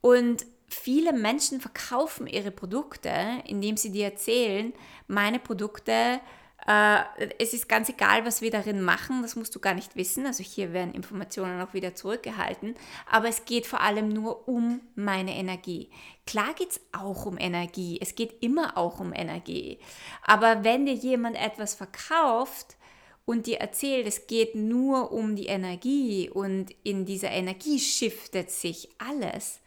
Und 0.00 0.46
viele 0.68 1.12
Menschen 1.12 1.60
verkaufen 1.60 2.26
ihre 2.26 2.50
Produkte, 2.50 3.12
indem 3.46 3.76
sie 3.76 3.90
dir 3.90 4.06
erzählen, 4.06 4.72
meine 5.08 5.38
Produkte, 5.38 6.20
äh, 6.66 6.98
es 7.38 7.52
ist 7.52 7.68
ganz 7.68 7.88
egal, 7.88 8.24
was 8.24 8.40
wir 8.40 8.50
darin 8.50 8.82
machen, 8.82 9.22
das 9.22 9.36
musst 9.36 9.54
du 9.54 9.60
gar 9.60 9.74
nicht 9.74 9.96
wissen. 9.96 10.26
Also 10.26 10.42
hier 10.42 10.72
werden 10.72 10.94
Informationen 10.94 11.60
auch 11.60 11.74
wieder 11.74 11.94
zurückgehalten, 11.94 12.74
aber 13.10 13.28
es 13.28 13.44
geht 13.44 13.66
vor 13.66 13.80
allem 13.80 14.08
nur 14.08 14.48
um 14.48 14.80
meine 14.94 15.36
Energie. 15.36 15.90
Klar 16.26 16.54
geht 16.54 16.72
es 16.72 16.80
auch 16.92 17.26
um 17.26 17.38
Energie, 17.38 17.98
es 18.00 18.14
geht 18.14 18.42
immer 18.42 18.76
auch 18.76 19.00
um 19.00 19.12
Energie. 19.12 19.78
Aber 20.22 20.64
wenn 20.64 20.86
dir 20.86 20.94
jemand 20.94 21.36
etwas 21.36 21.74
verkauft, 21.74 22.76
und 23.24 23.46
dir 23.46 23.58
erzählt, 23.58 24.06
es 24.06 24.26
geht 24.26 24.54
nur 24.54 25.12
um 25.12 25.36
die 25.36 25.46
Energie 25.46 26.28
und 26.28 26.74
in 26.82 27.04
dieser 27.04 27.30
Energie 27.30 27.78
shiftet 27.78 28.50
sich 28.50 28.88
alles, 28.98 29.60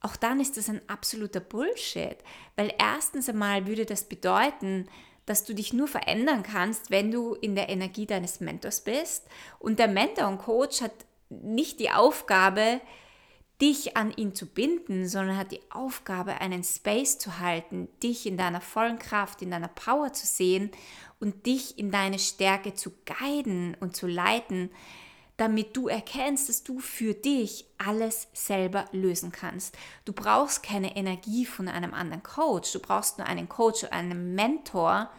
auch 0.00 0.16
dann 0.16 0.40
ist 0.40 0.56
das 0.56 0.68
ein 0.68 0.80
absoluter 0.88 1.40
Bullshit, 1.40 2.16
weil 2.56 2.72
erstens 2.78 3.28
einmal 3.28 3.66
würde 3.66 3.84
das 3.84 4.04
bedeuten, 4.04 4.88
dass 5.26 5.44
du 5.44 5.54
dich 5.54 5.72
nur 5.72 5.88
verändern 5.88 6.42
kannst, 6.42 6.90
wenn 6.90 7.10
du 7.10 7.34
in 7.34 7.54
der 7.54 7.68
Energie 7.68 8.06
deines 8.06 8.40
Mentors 8.40 8.80
bist. 8.80 9.26
Und 9.58 9.78
der 9.78 9.88
Mentor 9.88 10.28
und 10.28 10.38
Coach 10.38 10.80
hat 10.80 10.92
nicht 11.28 11.78
die 11.78 11.90
Aufgabe, 11.90 12.80
dich 13.60 13.96
an 13.96 14.12
ihn 14.12 14.34
zu 14.34 14.46
binden, 14.46 15.06
sondern 15.08 15.36
hat 15.36 15.52
die 15.52 15.60
Aufgabe, 15.70 16.40
einen 16.40 16.64
Space 16.64 17.18
zu 17.18 17.38
halten, 17.38 17.88
dich 18.02 18.26
in 18.26 18.36
deiner 18.36 18.60
vollen 18.60 18.98
Kraft, 18.98 19.42
in 19.42 19.50
deiner 19.50 19.68
Power 19.68 20.12
zu 20.12 20.26
sehen 20.26 20.70
und 21.18 21.46
dich 21.46 21.78
in 21.78 21.90
deine 21.90 22.18
Stärke 22.18 22.74
zu 22.74 22.92
guiden 23.04 23.76
und 23.80 23.94
zu 23.96 24.06
leiten, 24.06 24.70
damit 25.36 25.76
du 25.76 25.88
erkennst, 25.88 26.48
dass 26.48 26.62
du 26.62 26.80
für 26.80 27.14
dich 27.14 27.64
alles 27.78 28.28
selber 28.34 28.86
lösen 28.92 29.32
kannst. 29.32 29.76
Du 30.04 30.12
brauchst 30.12 30.62
keine 30.62 30.96
Energie 30.96 31.46
von 31.46 31.68
einem 31.68 31.94
anderen 31.94 32.22
Coach, 32.22 32.72
du 32.72 32.78
brauchst 32.78 33.18
nur 33.18 33.26
einen 33.26 33.48
Coach, 33.48 33.84
einen 33.90 34.34
Mentor, 34.34 35.10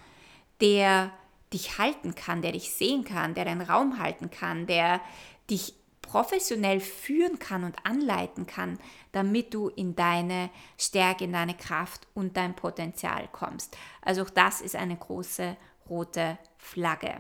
der 0.62 1.12
dich 1.54 1.78
halten 1.80 2.16
kann, 2.16 2.42
der 2.42 2.52
dich 2.52 2.72
sehen 2.72 3.04
kann, 3.04 3.34
der 3.34 3.46
den 3.46 3.62
Raum 3.62 4.00
halten 4.00 4.30
kann, 4.30 4.68
der 4.68 5.02
dich 5.50 5.74
professionell 6.12 6.82
führen 6.82 7.40
kann 7.40 7.64
und 7.64 7.86
anleiten 7.86 8.46
kann, 8.46 8.78
damit 9.14 9.54
du 9.54 9.70
in 9.70 9.96
deine 9.96 10.50
Stärke, 10.78 11.24
in 11.24 11.32
deine 11.32 11.56
Kraft 11.56 12.06
und 12.14 12.36
dein 12.36 12.54
Potenzial 12.54 13.30
kommst. 13.32 13.78
Also 14.02 14.24
auch 14.24 14.30
das 14.30 14.60
ist 14.60 14.76
eine 14.76 14.98
große 14.98 15.56
rote 15.90 16.38
Flagge. 16.58 17.18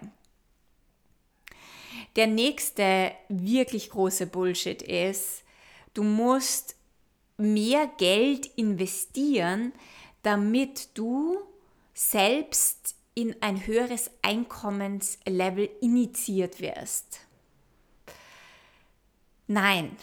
Der 2.17 2.27
nächste 2.27 3.13
wirklich 3.29 3.91
große 3.91 4.27
Bullshit 4.27 4.81
ist, 4.81 5.43
du 5.93 6.03
musst 6.03 6.75
mehr 7.37 7.89
Geld 7.97 8.45
investieren, 8.57 9.71
damit 10.21 10.89
du 10.97 11.39
selbst 11.93 12.95
in 13.13 13.41
ein 13.41 13.65
höheres 13.65 14.11
Einkommenslevel 14.21 15.69
initiiert 15.79 16.59
wirst. 16.59 17.21
Nein. 19.51 19.97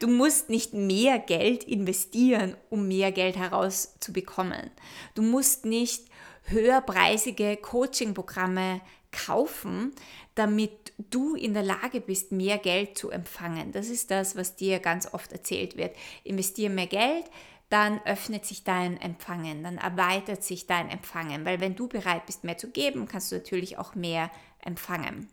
Du 0.00 0.08
musst 0.08 0.50
nicht 0.50 0.74
mehr 0.74 1.20
Geld 1.20 1.62
investieren, 1.62 2.56
um 2.70 2.88
mehr 2.88 3.12
Geld 3.12 3.36
herauszubekommen. 3.36 4.70
Du 5.14 5.22
musst 5.22 5.64
nicht 5.64 6.06
höherpreisige 6.42 7.56
Coaching-Programme 7.56 8.80
kaufen, 9.12 9.92
damit 10.34 10.92
du 10.98 11.36
in 11.36 11.54
der 11.54 11.62
Lage 11.62 12.00
bist, 12.00 12.32
mehr 12.32 12.58
Geld 12.58 12.98
zu 12.98 13.10
empfangen. 13.10 13.70
Das 13.70 13.88
ist 13.90 14.10
das, 14.10 14.34
was 14.34 14.56
dir 14.56 14.80
ganz 14.80 15.14
oft 15.14 15.30
erzählt 15.30 15.76
wird. 15.76 15.94
Investiere 16.24 16.70
mehr 16.70 16.88
Geld, 16.88 17.26
dann 17.70 18.00
öffnet 18.04 18.44
sich 18.44 18.64
dein 18.64 19.00
Empfangen, 19.00 19.62
dann 19.62 19.78
erweitert 19.78 20.42
sich 20.42 20.66
dein 20.66 20.90
Empfangen, 20.90 21.44
weil 21.44 21.60
wenn 21.60 21.76
du 21.76 21.86
bereit 21.86 22.26
bist, 22.26 22.42
mehr 22.42 22.58
zu 22.58 22.70
geben, 22.70 23.06
kannst 23.06 23.30
du 23.30 23.36
natürlich 23.36 23.78
auch 23.78 23.94
mehr 23.94 24.30
empfangen. 24.64 25.28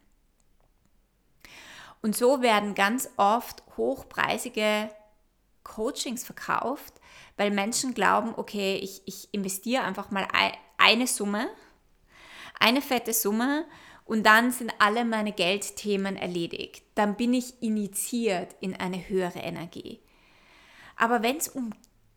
Und 2.06 2.16
so 2.16 2.44
werden 2.44 2.76
ganz 2.76 3.10
oft 3.18 3.64
hochpreisige 3.78 4.92
Coachings 5.64 6.24
verkauft, 6.24 6.94
weil 7.36 7.50
Menschen 7.50 7.96
glauben, 7.96 8.36
okay, 8.38 8.76
ich, 8.76 9.02
ich 9.08 9.30
investiere 9.32 9.82
einfach 9.82 10.12
mal 10.12 10.28
eine 10.78 11.08
Summe, 11.08 11.50
eine 12.60 12.84
fette 12.84 13.12
Summe 13.12 13.66
und 14.04 14.24
dann 14.24 14.52
sind 14.52 14.72
alle 14.78 15.04
meine 15.04 15.32
Geldthemen 15.32 16.16
erledigt. 16.16 16.84
Dann 16.94 17.16
bin 17.16 17.34
ich 17.34 17.64
initiiert 17.64 18.56
in 18.60 18.76
eine 18.76 19.10
höhere 19.10 19.40
Energie. 19.40 20.00
Aber 20.98 21.24
wenn 21.24 21.38
es 21.38 21.48
um 21.48 21.72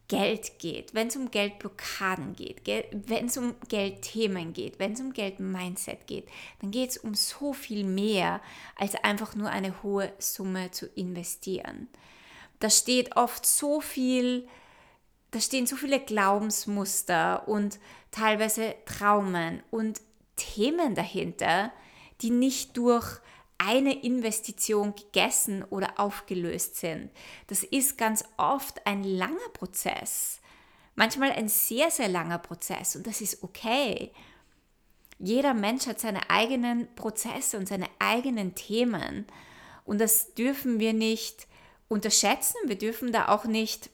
Geld 0.09 0.59
geht, 0.59 0.94
wenn 0.94 1.09
es 1.09 1.16
um 1.16 1.31
Geldblockaden 1.31 2.35
geht, 2.35 2.62
wenn 2.92 3.27
es 3.27 3.37
um 3.37 3.55
Geldthemen 3.68 4.55
geht, 4.55 4.79
wenn 4.79 4.92
es 4.92 5.01
um 5.01 5.12
Geldmindset 5.12 6.07
geht, 6.07 6.27
dann 6.61 6.71
geht 6.71 6.90
es 6.90 6.99
um 6.99 7.14
so 7.14 7.53
viel 7.53 7.85
mehr, 7.85 8.40
als 8.75 8.94
einfach 8.94 9.35
nur 9.35 9.51
eine 9.51 9.83
hohe 9.83 10.11
Summe 10.18 10.71
zu 10.71 10.87
investieren. 10.87 11.88
Da 12.59 12.71
steht 12.71 13.16
oft 13.16 13.44
so 13.44 13.83
viel, 13.83 14.49
da 15.31 15.40
stehen 15.40 15.66
so 15.66 15.77
viele 15.77 16.01
Glaubensmuster 16.01 17.47
und 17.47 17.79
teilweise 18.11 18.75
Traumen 18.87 19.62
und 19.71 20.01
Themen 20.37 20.94
dahinter, 20.94 21.71
die 22.23 22.31
nicht 22.31 22.79
durch 22.79 23.21
eine 23.59 24.03
Investition 24.03 24.94
gegessen 24.94 25.64
oder 25.64 25.99
aufgelöst 25.99 26.77
sind. 26.77 27.11
Das 27.49 27.64
ist 27.64 27.99
ganz 27.99 28.25
oft 28.37 28.87
ein 28.87 29.05
langer 29.05 29.49
Prozess. 29.53 30.40
Manchmal 30.94 31.33
ein 31.33 31.49
sehr, 31.49 31.90
sehr 31.90 32.09
langer 32.09 32.38
Prozess 32.38 32.97
und 32.97 33.07
das 33.07 33.21
ist 33.21 33.42
okay. 33.42 34.12
Jeder 35.18 35.55
Mensch 35.55 35.87
hat 35.87 36.01
seine 36.01 36.31
eigenen 36.31 36.94
Prozesse 36.94 37.59
und 37.59 37.68
seine 37.68 37.88
eigenen 37.99 38.55
Themen 38.55 39.27
und 39.85 40.01
das 40.01 40.35
dürfen 40.35 40.79
wir 40.79 40.92
nicht 40.92 41.49
unterschätzen. 41.88 42.57
Wir 42.66 42.79
dürfen 42.79 43.12
da 43.12 43.29
auch 43.29 43.44
nicht 43.44 43.90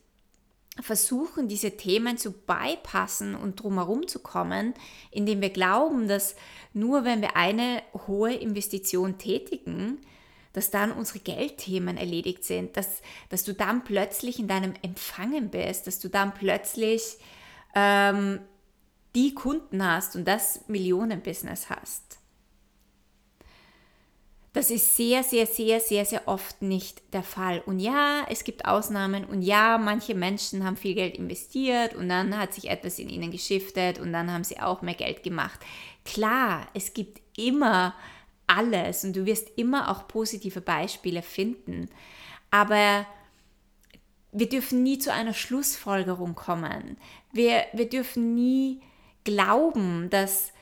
versuchen, 0.81 1.49
diese 1.49 1.77
Themen 1.77 2.19
zu 2.19 2.33
bypassen 2.33 3.35
und 3.35 3.63
drumherum 3.63 4.09
zu 4.09 4.19
kommen, 4.19 4.75
indem 5.11 5.41
wir 5.41 5.51
glauben, 5.51 6.09
dass 6.09 6.35
nur 6.73 7.05
wenn 7.05 7.21
wir 7.21 7.37
eine 7.37 7.83
hohe 8.07 8.35
Investition 8.35 9.19
tätigen, 9.19 9.99
dass 10.53 10.71
dann 10.71 10.93
unsere 10.93 11.19
Geldthemen 11.21 11.97
erledigt 11.97 12.45
sind, 12.45 12.77
dass, 12.77 13.03
dass 13.29 13.45
du 13.45 13.55
dann 13.55 13.85
plötzlich 13.85 14.39
in 14.39 14.49
deinem 14.49 14.75
Empfangen 14.83 15.51
bist, 15.51 15.87
dass 15.87 15.99
du 15.99 16.09
dann 16.09 16.35
plötzlich 16.35 17.19
ähm, 17.75 18.41
die 19.15 19.35
Kunden 19.35 19.85
hast 19.85 20.17
und 20.17 20.27
das 20.27 20.67
Millionenbusiness 20.69 21.71
hast. 21.71 22.19
Das 24.55 24.71
ist 24.71 24.97
sehr, 24.97 25.25
sehr, 25.25 25.47
sehr, 25.47 25.81
sehr, 25.81 26.05
sehr 26.05 26.29
oft 26.29 26.63
nicht 26.63 27.03
der 27.13 27.25
Fall. 27.25 27.61
Und 27.67 27.81
ja, 27.81 28.25
es 28.31 28.45
gibt 28.45 28.67
Ausnahmen 28.67 29.25
und 29.25 29.43
ja, 29.43 29.79
manche 29.79 30.15
Menschen 30.15 30.65
haben 30.65 30.77
viel 30.77 30.95
Geld 30.95 31.17
investiert 31.17 31.95
und 31.95 32.09
dann 32.09 32.39
hat 32.39 32.55
sich 32.55 32.71
etwas 32.71 33.01
in 33.01 33.09
ihnen 33.09 33.33
geschiftet 33.33 33.99
und 33.99 34.13
dann 34.13 34.33
haben 34.33 34.45
sie 34.45 34.61
auch 34.61 34.81
mehr 34.81 34.95
Geld 34.95 35.25
gemacht. 35.25 35.59
Klar, 36.05 36.69
es 36.73 36.95
gibt 36.95 37.21
immer 37.37 37.97
alles 38.47 39.03
und 39.03 39.17
du 39.17 39.27
wirst 39.27 39.49
immer 39.57 39.91
auch 39.91 40.07
positive 40.07 40.61
Beispiele 40.61 41.23
finden. 41.23 41.91
Aber 42.53 43.07
wir 44.31 44.49
dürfen 44.49 44.85
nie 44.85 45.01
zu 45.01 45.13
einer 45.13 45.35
Schlussfolgerung 45.35 46.37
kommen. 46.37 46.97
Wir, 47.33 47.65
wir 47.73 47.89
dürfen 47.89 48.37
nie 48.37 48.83
glauben, 49.25 50.11
dass 50.11 50.53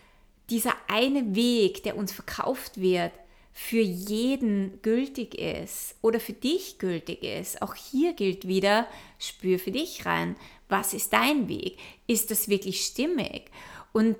dieser 0.49 0.73
eine 0.89 1.35
Weg, 1.35 1.83
der 1.83 1.99
uns 1.99 2.11
verkauft 2.11 2.81
wird, 2.81 3.13
für 3.53 3.81
jeden 3.81 4.81
gültig 4.81 5.35
ist 5.35 5.95
oder 6.01 6.21
für 6.21 6.33
dich 6.33 6.79
gültig 6.79 7.23
ist. 7.23 7.61
Auch 7.61 7.75
hier 7.75 8.15
gilt 8.15 8.49
wieder, 8.49 8.87
spür 9.19 9.59
für 9.59 9.71
dich 9.71 10.07
rein. 10.07 10.37
Was 10.69 10.95
ist 10.95 11.13
dein 11.13 11.49
Weg? 11.49 11.79
Ist 12.07 12.31
das 12.31 12.49
wirklich 12.49 12.85
stimmig? 12.85 13.51
Und 13.93 14.17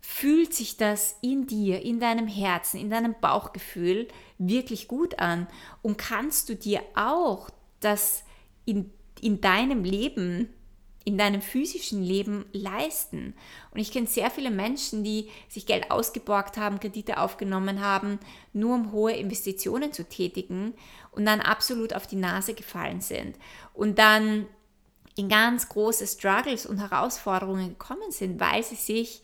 fühlt 0.00 0.54
sich 0.54 0.76
das 0.76 1.16
in 1.22 1.46
dir, 1.46 1.82
in 1.82 2.00
deinem 2.00 2.28
Herzen, 2.28 2.78
in 2.78 2.90
deinem 2.90 3.14
Bauchgefühl 3.18 4.08
wirklich 4.38 4.88
gut 4.88 5.18
an? 5.18 5.46
Und 5.80 5.96
kannst 5.96 6.50
du 6.50 6.54
dir 6.54 6.82
auch 6.94 7.48
das 7.80 8.24
in, 8.66 8.92
in 9.22 9.40
deinem 9.40 9.84
Leben 9.84 10.50
in 11.06 11.16
deinem 11.16 11.40
physischen 11.40 12.02
Leben 12.02 12.46
leisten. 12.52 13.34
Und 13.70 13.78
ich 13.78 13.92
kenne 13.92 14.08
sehr 14.08 14.28
viele 14.28 14.50
Menschen, 14.50 15.04
die 15.04 15.30
sich 15.48 15.64
Geld 15.64 15.92
ausgeborgt 15.92 16.56
haben, 16.56 16.80
Kredite 16.80 17.18
aufgenommen 17.18 17.80
haben, 17.80 18.18
nur 18.52 18.74
um 18.74 18.90
hohe 18.90 19.12
Investitionen 19.12 19.92
zu 19.92 20.04
tätigen 20.04 20.74
und 21.12 21.24
dann 21.24 21.40
absolut 21.40 21.94
auf 21.94 22.08
die 22.08 22.16
Nase 22.16 22.54
gefallen 22.54 23.00
sind 23.00 23.36
und 23.72 24.00
dann 24.00 24.46
in 25.14 25.28
ganz 25.28 25.68
große 25.68 26.08
Struggles 26.08 26.66
und 26.66 26.78
Herausforderungen 26.78 27.68
gekommen 27.68 28.10
sind, 28.10 28.40
weil 28.40 28.64
sie 28.64 28.74
sich 28.74 29.22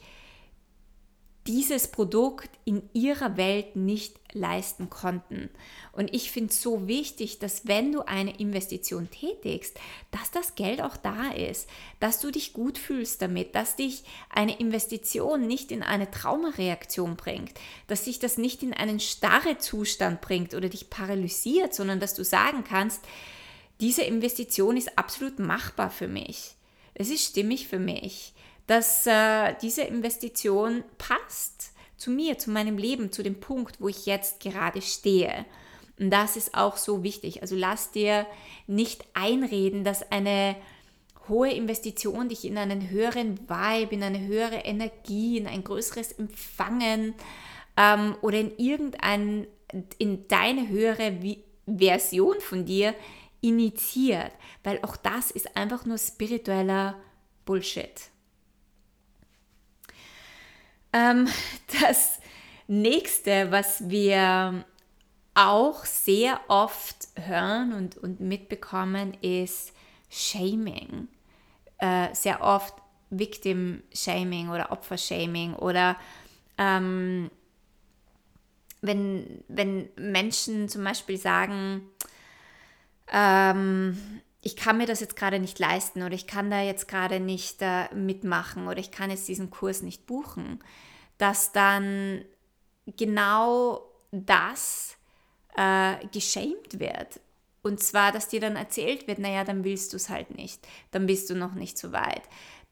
dieses 1.49 1.89
Produkt 1.89 2.51
in 2.65 2.89
ihrer 2.93 3.37
Welt 3.37 3.75
nicht 3.75 4.22
leisten 4.35 4.91
konnten. 4.91 5.51
Und 5.93 6.15
ich 6.15 6.31
finde 6.31 6.51
es 6.51 6.63
so 6.63 6.87
wichtig, 6.87 7.39
dass 7.39 7.67
wenn 7.67 7.93
du 7.93 8.03
eine 8.03 8.39
Investition 8.39 9.11
tätigst, 9.11 9.79
dass 10.11 10.31
das 10.31 10.55
Geld 10.55 10.83
auch 10.83 10.97
da 10.97 11.31
ist, 11.31 11.69
dass 12.01 12.21
du 12.21 12.31
dich 12.31 12.53
gut 12.53 12.79
fühlst 12.79 13.23
damit, 13.23 13.55
dass 13.55 13.77
dich 13.77 14.05
eine 14.31 14.59
Investition 14.59 15.47
nicht 15.47 15.73
in 15.73 15.83
eine 15.83 16.11
Traumareaktion 16.11 17.17
bringt, 17.17 17.53
dass 17.87 18.05
dich 18.05 18.19
das 18.19 18.39
nicht 18.39 18.63
in 18.63 18.73
einen 18.73 19.01
starre 19.01 19.59
Zustand 19.59 20.21
bringt 20.21 20.55
oder 20.55 20.69
dich 20.69 20.91
paralysiert, 20.91 21.75
sondern 21.75 22.01
dass 22.01 22.15
du 22.15 22.25
sagen 22.25 22.65
kannst, 22.65 23.01
diese 23.81 24.03
Investition 24.03 24.77
ist 24.77 24.99
absolut 24.99 25.39
machbar 25.39 25.91
für 25.91 26.09
mich. 26.09 26.55
Es 26.95 27.11
ist 27.11 27.25
stimmig 27.25 27.69
für 27.69 27.79
mich 27.79 28.35
dass 28.67 29.07
äh, 29.07 29.55
diese 29.61 29.83
Investition 29.83 30.85
passt 30.99 31.72
zu 32.03 32.11
mir, 32.11 32.37
zu 32.37 32.51
meinem 32.51 32.79
Leben, 32.79 33.13
zu 33.13 33.23
dem 33.23 33.39
Punkt, 33.39 33.81
wo 33.81 33.87
ich 33.87 34.07
jetzt 34.07 34.41
gerade 34.41 34.83
stehe. 34.83 35.47
Und 36.01 36.11
das 36.11 36.37
ist 36.37 36.55
auch 36.55 36.77
so 36.77 37.05
wichtig. 37.05 37.43
Also 37.43 37.55
lass 37.55 37.93
dir 37.93 38.27
nicht 38.67 39.05
einreden, 39.15 39.85
dass 39.85 40.11
eine 40.11 40.57
hohe 41.29 41.53
Investition 41.53 42.29
dich 42.29 42.45
in 42.45 42.59
einen 42.59 42.91
höheren 42.91 43.49
Vibe, 43.49 43.95
in 43.95 44.03
eine 44.03 44.19
höhere 44.19 44.65
Energie, 44.65 45.39
in 45.39 45.47
ein 45.47 45.63
größeres 45.63 46.11
Empfangen 46.13 47.15
ähm, 47.77 48.17
oder 48.21 48.41
in 48.41 48.59
irgendein, 48.59 49.47
in 49.99 50.27
deine 50.27 50.69
höhere 50.69 51.17
Version 51.67 52.41
von 52.41 52.65
dir 52.65 52.97
initiiert, 53.41 54.33
weil 54.65 54.81
auch 54.83 54.97
das 54.97 55.31
ist 55.31 55.57
einfach 55.57 55.85
nur 55.85 55.99
spiritueller 55.99 56.97
Bullshit. 57.45 58.12
Ähm, 60.93 61.29
das 61.81 62.19
nächste, 62.67 63.51
was 63.51 63.89
wir 63.89 64.65
auch 65.35 65.85
sehr 65.85 66.41
oft 66.49 67.09
hören 67.17 67.73
und, 67.73 67.97
und 67.97 68.21
mitbekommen, 68.21 69.15
ist 69.23 69.73
Shaming. 70.11 71.09
Äh, 71.79 72.15
sehr 72.15 72.43
oft 72.43 72.75
Victim 73.11 73.83
Shaming 73.95 74.51
oder 74.51 74.73
Opfer 74.73 74.99
Shaming 74.99 75.55
oder 75.55 75.97
ähm, 76.59 77.31
wenn, 78.83 79.43
wenn 79.49 79.89
Menschen 79.97 80.69
zum 80.69 80.85
Beispiel 80.85 81.17
sagen, 81.17 81.89
ähm, 83.11 83.97
ich 84.43 84.57
kann 84.57 84.77
mir 84.77 84.87
das 84.87 85.01
jetzt 85.01 85.17
gerade 85.17 85.39
nicht 85.39 85.59
leisten 85.61 86.03
oder 86.03 86.15
ich 86.15 86.27
kann 86.27 86.51
da 86.51 86.61
jetzt 86.61 86.89
gerade 86.89 87.21
nicht 87.21 87.63
äh, 87.63 87.93
mitmachen 87.95 88.67
oder 88.67 88.79
ich 88.79 88.91
kann 88.91 89.11
jetzt 89.11 89.29
diesen 89.29 89.51
Kurs 89.51 89.83
nicht 89.83 90.05
buchen, 90.05 90.59
dass 91.17 91.53
dann 91.53 92.25
genau 92.97 93.83
das 94.11 94.97
äh, 95.57 95.95
geschämt 96.13 96.81
wird. 96.81 97.21
Und 97.63 97.79
zwar, 97.81 98.11
dass 98.11 98.27
dir 98.27 98.41
dann 98.41 98.57
erzählt 98.57 99.07
wird, 99.07 99.21
naja, 99.21 99.45
dann 99.45 99.63
willst 99.63 99.93
du 99.93 99.97
es 99.97 100.11
halt 100.11 100.37
nicht, 100.37 100.67
dann 100.91 101.07
bist 101.07 101.31
du 101.31 101.37
noch 101.37 101.55
nicht 101.55 101.79
so 101.79 101.93
weit, 101.93 102.23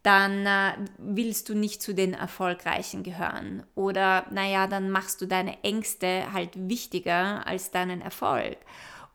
dann 0.02 0.46
äh, 0.46 0.72
willst 0.98 1.48
du 1.48 1.54
nicht 1.54 1.80
zu 1.82 1.94
den 1.94 2.14
Erfolgreichen 2.14 3.04
gehören 3.04 3.62
oder 3.76 4.26
naja, 4.32 4.66
dann 4.66 4.90
machst 4.90 5.20
du 5.20 5.26
deine 5.26 5.62
Ängste 5.62 6.32
halt 6.32 6.50
wichtiger 6.68 7.46
als 7.46 7.70
deinen 7.70 8.00
Erfolg. 8.00 8.56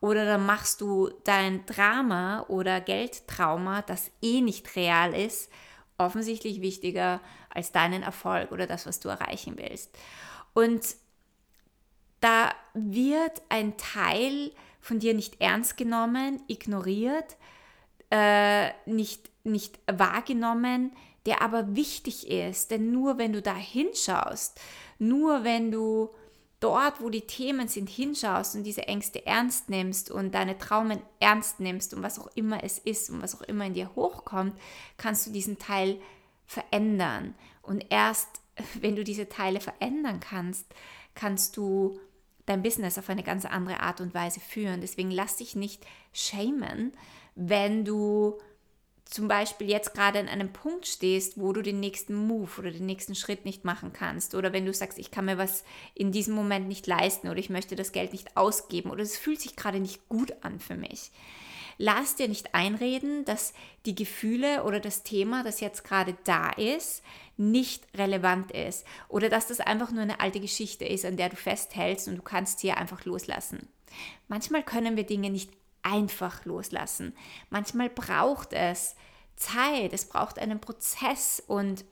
Oder 0.06 0.26
dann 0.26 0.46
machst 0.46 0.82
du 0.82 1.10
dein 1.24 1.66
Drama 1.66 2.46
oder 2.48 2.80
Geldtrauma, 2.80 3.82
das 3.82 4.12
eh 4.22 4.40
nicht 4.40 4.76
real 4.76 5.16
ist, 5.16 5.50
offensichtlich 5.98 6.62
wichtiger 6.62 7.22
als 7.50 7.72
deinen 7.72 8.04
Erfolg 8.04 8.52
oder 8.52 8.68
das, 8.68 8.86
was 8.86 9.00
du 9.00 9.10
erreichen 9.10 9.58
willst. 9.58 9.98
Und 10.54 10.86
da 12.20 12.54
wird 12.76 13.42
ein 13.50 13.78
Teil 13.78 14.52
von 14.80 15.00
dir 15.00 15.16
nicht 15.16 15.42
ernst 15.42 15.76
genommen, 15.76 16.40
ignoriert, 16.46 17.36
äh, 18.12 18.70
nicht, 18.86 19.32
nicht 19.44 19.80
wahrgenommen, 19.92 20.92
der 21.26 21.42
aber 21.42 21.76
wichtig 21.76 22.30
ist. 22.30 22.70
Denn 22.70 22.92
nur 22.92 23.18
wenn 23.18 23.34
du 23.34 23.42
da 23.42 23.56
hinschaust, 23.56 24.62
nur 25.00 25.44
wenn 25.44 25.72
du 25.72 26.12
dort, 26.66 27.00
wo 27.00 27.12
die 27.12 27.22
Themen 27.22 27.68
sind, 27.68 27.88
hinschaust 27.88 28.56
und 28.56 28.64
diese 28.64 28.88
Ängste 28.88 29.24
ernst 29.28 29.70
nimmst 29.70 30.10
und 30.10 30.34
deine 30.34 30.58
Traumen 30.58 31.00
ernst 31.20 31.60
nimmst 31.60 31.94
und 31.94 32.02
was 32.02 32.18
auch 32.18 32.28
immer 32.34 32.64
es 32.64 32.80
ist 32.80 33.12
und 33.12 33.22
was 33.22 33.36
auch 33.36 33.44
immer 33.44 33.68
in 33.68 33.76
dir 33.76 33.94
hochkommt, 33.96 34.60
kannst 34.98 35.28
du 35.28 35.32
diesen 35.32 35.60
Teil 35.60 36.02
verändern. 36.48 37.36
Und 37.62 37.86
erst 37.92 38.42
wenn 38.82 38.96
du 38.96 39.04
diese 39.04 39.30
Teile 39.30 39.60
verändern 39.60 40.20
kannst, 40.20 40.66
kannst 41.14 41.56
du 41.56 42.00
dein 42.48 42.64
Business 42.64 42.98
auf 42.98 43.10
eine 43.10 43.24
ganz 43.24 43.46
andere 43.46 43.82
Art 43.82 44.02
und 44.02 44.16
Weise 44.16 44.40
führen. 44.40 44.82
Deswegen 44.82 45.12
lass 45.12 45.38
dich 45.38 45.56
nicht 45.56 45.86
schämen, 46.14 46.94
wenn 47.36 47.86
du 47.86 48.40
zum 49.16 49.30
Beispiel 49.30 49.70
jetzt 49.70 49.94
gerade 49.94 50.20
an 50.20 50.28
einem 50.28 50.52
Punkt 50.52 50.86
stehst, 50.86 51.40
wo 51.40 51.54
du 51.54 51.62
den 51.62 51.80
nächsten 51.80 52.14
Move 52.14 52.52
oder 52.60 52.70
den 52.70 52.86
nächsten 52.86 53.16
Schritt 53.16 53.46
nicht 53.46 53.64
machen 53.64 53.94
kannst 53.94 54.36
oder 54.36 54.52
wenn 54.52 54.66
du 54.66 54.74
sagst, 54.74 55.00
ich 55.00 55.10
kann 55.10 55.24
mir 55.24 55.38
was 55.38 55.64
in 55.94 56.12
diesem 56.12 56.36
Moment 56.36 56.68
nicht 56.68 56.86
leisten 56.86 57.30
oder 57.30 57.40
ich 57.40 57.50
möchte 57.50 57.78
das 57.78 57.94
Geld 57.94 58.12
nicht 58.12 58.36
ausgeben 58.36 58.92
oder 58.92 59.04
es 59.04 59.18
fühlt 59.18 59.40
sich 59.40 59.56
gerade 59.56 59.80
nicht 59.80 60.10
gut 60.10 60.34
an 60.42 60.60
für 60.60 60.76
mich. 60.76 61.12
Lass 61.78 62.18
dir 62.18 62.28
nicht 62.28 62.54
einreden, 62.54 63.24
dass 63.24 63.54
die 63.86 63.96
Gefühle 63.96 64.66
oder 64.66 64.82
das 64.82 65.04
Thema, 65.04 65.46
das 65.46 65.62
jetzt 65.62 65.86
gerade 65.86 66.18
da 66.26 66.50
ist, 66.50 67.02
nicht 67.38 67.88
relevant 67.96 68.52
ist 68.52 68.86
oder 69.08 69.30
dass 69.30 69.48
das 69.48 69.62
einfach 69.62 69.92
nur 69.92 70.02
eine 70.02 70.20
alte 70.20 70.42
Geschichte 70.42 70.84
ist, 70.84 71.06
an 71.06 71.16
der 71.16 71.30
du 71.30 71.38
festhältst 71.38 72.10
und 72.10 72.18
du 72.18 72.22
kannst 72.22 72.60
sie 72.60 72.72
einfach 72.72 73.06
loslassen. 73.06 73.70
Manchmal 74.28 74.64
können 74.64 74.98
wir 74.98 75.06
Dinge 75.06 75.30
nicht 75.30 75.52
einfach 75.86 76.44
loslassen. 76.46 77.16
Manchmal 77.50 77.90
braucht 77.90 78.52
es 78.54 78.96
Zeit, 79.36 79.94
es 79.94 80.06
braucht 80.06 80.40
einen 80.40 80.60
Prozess. 80.60 81.44
Und 81.46 81.86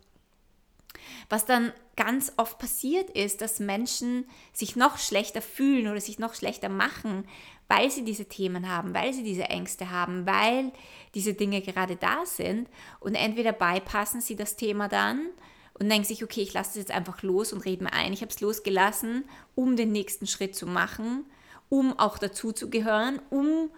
was 1.30 1.46
dann 1.46 1.72
ganz 1.96 2.34
oft 2.38 2.58
passiert 2.58 3.10
ist, 3.12 3.42
dass 3.42 3.60
Menschen 3.60 4.26
sich 4.52 4.76
noch 4.76 4.98
schlechter 4.98 5.42
fühlen 5.42 5.88
oder 5.88 6.02
sich 6.02 6.20
noch 6.20 6.34
schlechter 6.34 6.70
machen, 6.70 7.26
weil 7.68 7.92
sie 7.92 8.04
diese 8.04 8.26
Themen 8.26 8.70
haben, 8.70 8.94
weil 8.94 9.14
sie 9.14 9.24
diese 9.24 9.44
Ängste 9.44 9.92
haben, 9.92 10.26
weil 10.26 10.72
diese 11.14 11.34
Dinge 11.34 11.62
gerade 11.62 11.96
da 11.96 12.26
sind. 12.26 12.68
Und 13.00 13.16
entweder 13.16 13.54
bypassen 13.54 14.22
sie 14.22 14.36
das 14.36 14.56
Thema 14.56 14.88
dann 14.88 15.28
und 15.74 15.90
denken 15.90 16.08
sich, 16.08 16.24
okay, 16.24 16.42
ich 16.42 16.54
lasse 16.54 16.72
es 16.72 16.76
jetzt 16.76 16.92
einfach 16.92 17.22
los 17.22 17.54
und 17.54 17.66
rede 17.66 17.84
mir 17.84 17.94
ein, 17.94 18.14
ich 18.14 18.22
habe 18.22 18.32
es 18.32 18.42
losgelassen, 18.42 19.26
um 19.56 19.76
den 19.76 19.92
nächsten 19.92 20.28
Schritt 20.28 20.56
zu 20.56 20.66
machen, 20.66 21.26
um 21.70 21.98
auch 21.98 22.18
dazu 22.18 22.52
zu 22.52 22.70
gehören, 22.70 23.20
um 23.30 23.70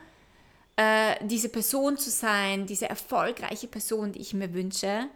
äh, 0.76 1.16
diese 1.26 1.50
Person 1.50 1.98
zu 1.98 2.10
sein, 2.10 2.66
diese 2.66 2.90
erfolgreiche 2.90 3.68
Person, 3.68 4.12
die 4.12 4.22
ich 4.22 4.34
mir 4.34 4.54
wünsche. 4.54 5.08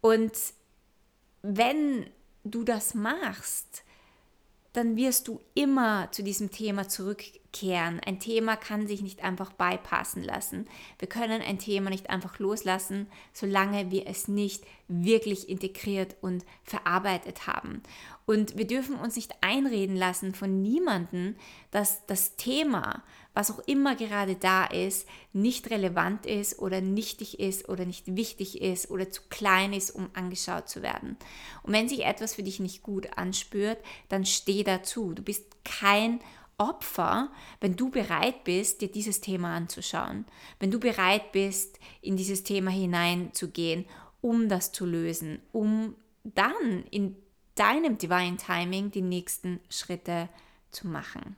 Und 0.00 0.32
wenn 1.42 2.10
du 2.44 2.64
das 2.64 2.94
machst, 2.94 3.84
dann 4.72 4.96
wirst 4.96 5.28
du 5.28 5.40
immer 5.54 6.10
zu 6.12 6.22
diesem 6.22 6.50
Thema 6.50 6.88
zurückkehren. 7.58 8.00
Ein 8.04 8.20
Thema 8.20 8.56
kann 8.56 8.86
sich 8.86 9.02
nicht 9.02 9.22
einfach 9.22 9.52
bypassen 9.52 10.22
lassen. 10.22 10.66
Wir 10.98 11.08
können 11.08 11.42
ein 11.42 11.58
Thema 11.58 11.90
nicht 11.90 12.10
einfach 12.10 12.38
loslassen, 12.38 13.06
solange 13.32 13.90
wir 13.90 14.06
es 14.06 14.28
nicht 14.28 14.64
wirklich 14.88 15.48
integriert 15.48 16.16
und 16.20 16.44
verarbeitet 16.64 17.46
haben. 17.46 17.82
Und 18.26 18.56
wir 18.56 18.66
dürfen 18.66 18.96
uns 18.96 19.16
nicht 19.16 19.34
einreden 19.40 19.96
lassen 19.96 20.34
von 20.34 20.62
niemandem, 20.62 21.36
dass 21.70 22.04
das 22.06 22.36
Thema, 22.36 23.02
was 23.34 23.50
auch 23.50 23.60
immer 23.60 23.96
gerade 23.96 24.34
da 24.34 24.64
ist, 24.64 25.08
nicht 25.32 25.70
relevant 25.70 26.26
ist 26.26 26.58
oder 26.58 26.80
nichtig 26.80 27.38
ist 27.40 27.68
oder 27.68 27.84
nicht 27.84 28.16
wichtig 28.16 28.60
ist 28.60 28.90
oder 28.90 29.10
zu 29.10 29.22
klein 29.30 29.72
ist, 29.72 29.90
um 29.90 30.10
angeschaut 30.14 30.68
zu 30.68 30.82
werden. 30.82 31.16
Und 31.62 31.72
wenn 31.72 31.88
sich 31.88 32.04
etwas 32.04 32.34
für 32.34 32.42
dich 32.42 32.60
nicht 32.60 32.82
gut 32.82 33.16
anspürt, 33.16 33.78
dann 34.08 34.24
steh 34.24 34.62
dazu. 34.62 35.12
Du 35.14 35.22
bist 35.22 35.44
kein 35.64 36.20
Opfer, 36.58 37.30
wenn 37.60 37.76
du 37.76 37.90
bereit 37.90 38.44
bist, 38.44 38.80
dir 38.80 38.90
dieses 38.90 39.20
Thema 39.20 39.54
anzuschauen, 39.56 40.26
wenn 40.58 40.70
du 40.70 40.80
bereit 40.80 41.32
bist, 41.32 41.78
in 42.02 42.16
dieses 42.16 42.42
Thema 42.42 42.70
hineinzugehen, 42.70 43.86
um 44.20 44.48
das 44.48 44.72
zu 44.72 44.84
lösen, 44.84 45.40
um 45.52 45.94
dann 46.24 46.84
in 46.90 47.16
deinem 47.54 47.96
Divine 47.96 48.36
Timing 48.36 48.90
die 48.90 49.02
nächsten 49.02 49.60
Schritte 49.70 50.28
zu 50.70 50.88
machen. 50.88 51.36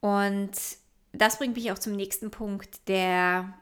Und 0.00 0.52
das 1.12 1.38
bringt 1.38 1.56
mich 1.56 1.70
auch 1.72 1.78
zum 1.78 1.94
nächsten 1.94 2.30
Punkt, 2.30 2.88
der 2.88 3.54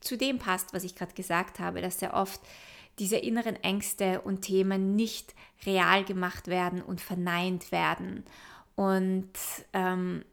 zu 0.00 0.16
dem 0.16 0.38
passt, 0.38 0.72
was 0.72 0.84
ich 0.84 0.94
gerade 0.94 1.14
gesagt 1.14 1.58
habe, 1.58 1.80
dass 1.80 1.98
sehr 1.98 2.14
oft 2.14 2.40
diese 2.98 3.16
inneren 3.16 3.56
Ängste 3.56 4.22
und 4.22 4.42
Themen 4.42 4.96
nicht 4.96 5.34
real 5.64 6.04
gemacht 6.04 6.48
werden 6.48 6.82
und 6.82 7.00
verneint 7.00 7.72
werden. 7.72 8.24
Und 8.74 9.30
ähm, 9.72 10.24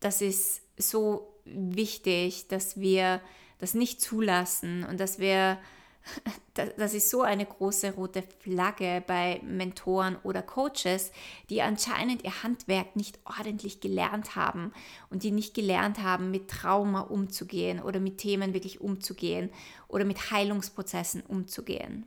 das 0.00 0.20
ist 0.20 0.62
so 0.76 1.32
wichtig, 1.44 2.48
dass 2.48 2.78
wir 2.78 3.20
das 3.58 3.74
nicht 3.74 4.00
zulassen 4.00 4.84
und 4.84 4.98
dass 5.00 5.18
wir 5.18 5.58
das 6.76 6.94
ist 6.94 7.10
so 7.10 7.22
eine 7.22 7.46
große 7.46 7.94
rote 7.94 8.22
Flagge 8.40 9.02
bei 9.06 9.40
Mentoren 9.44 10.16
oder 10.22 10.42
Coaches, 10.42 11.12
die 11.48 11.62
anscheinend 11.62 12.24
ihr 12.24 12.42
Handwerk 12.42 12.96
nicht 12.96 13.18
ordentlich 13.24 13.80
gelernt 13.80 14.36
haben 14.36 14.72
und 15.10 15.22
die 15.22 15.30
nicht 15.30 15.54
gelernt 15.54 16.02
haben, 16.02 16.30
mit 16.30 16.48
Trauma 16.48 17.00
umzugehen 17.00 17.80
oder 17.80 18.00
mit 18.00 18.18
Themen 18.18 18.54
wirklich 18.54 18.80
umzugehen 18.80 19.50
oder 19.88 20.04
mit 20.04 20.30
Heilungsprozessen 20.30 21.22
umzugehen. 21.22 22.06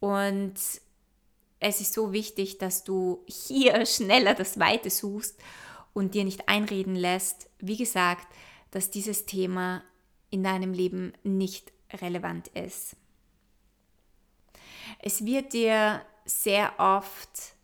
Und 0.00 0.54
es 1.60 1.80
ist 1.80 1.94
so 1.94 2.12
wichtig, 2.12 2.58
dass 2.58 2.84
du 2.84 3.24
hier 3.26 3.86
schneller 3.86 4.34
das 4.34 4.58
Weite 4.58 4.90
suchst 4.90 5.38
und 5.94 6.14
dir 6.14 6.24
nicht 6.24 6.48
einreden 6.48 6.96
lässt, 6.96 7.48
wie 7.58 7.76
gesagt, 7.76 8.26
dass 8.70 8.90
dieses 8.90 9.24
Thema 9.24 9.82
in 10.30 10.42
deinem 10.42 10.72
Leben 10.72 11.12
nicht 11.22 11.72
relevant 12.00 12.48
ist. 12.48 12.96
Es 15.00 15.24
wird 15.24 15.52
dir 15.52 16.02
sehr 16.24 16.72
oft 16.78 17.54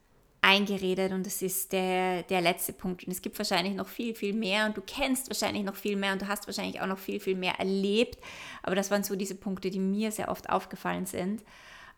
eingeredet 0.43 1.12
und 1.12 1.27
das 1.27 1.43
ist 1.43 1.73
der, 1.73 2.23
der 2.25 2.40
letzte 2.40 2.73
Punkt. 2.73 3.05
Und 3.05 3.12
es 3.12 3.23
gibt 3.23 3.38
wahrscheinlich 3.38 3.75
noch 3.75 3.88
viel, 3.88 4.14
viel 4.14 4.33
mehr 4.33 4.66
und 4.66 4.77
du 4.77 4.81
kennst 4.81 5.29
wahrscheinlich 5.29 5.64
noch 5.64 5.77
viel 5.77 5.97
mehr 5.97 6.12
und 6.12 6.23
du 6.23 6.29
hast 6.29 6.47
wahrscheinlich 6.47 6.81
auch 6.81 6.87
noch 6.87 6.99
viel, 6.99 7.21
viel 7.21 7.37
mehr 7.37 7.59
erlebt. 7.59 8.19
Aber 8.62 8.75
das 8.75 8.90
waren 8.90 9.05
so 9.05 9.16
diese 9.16 9.35
Punkte, 9.35 9.71
die 9.71 9.79
mir 9.79 10.12
sehr 10.12 10.31
oft 10.31 10.49
aufgefallen 10.49 11.07
sind. 11.07 11.43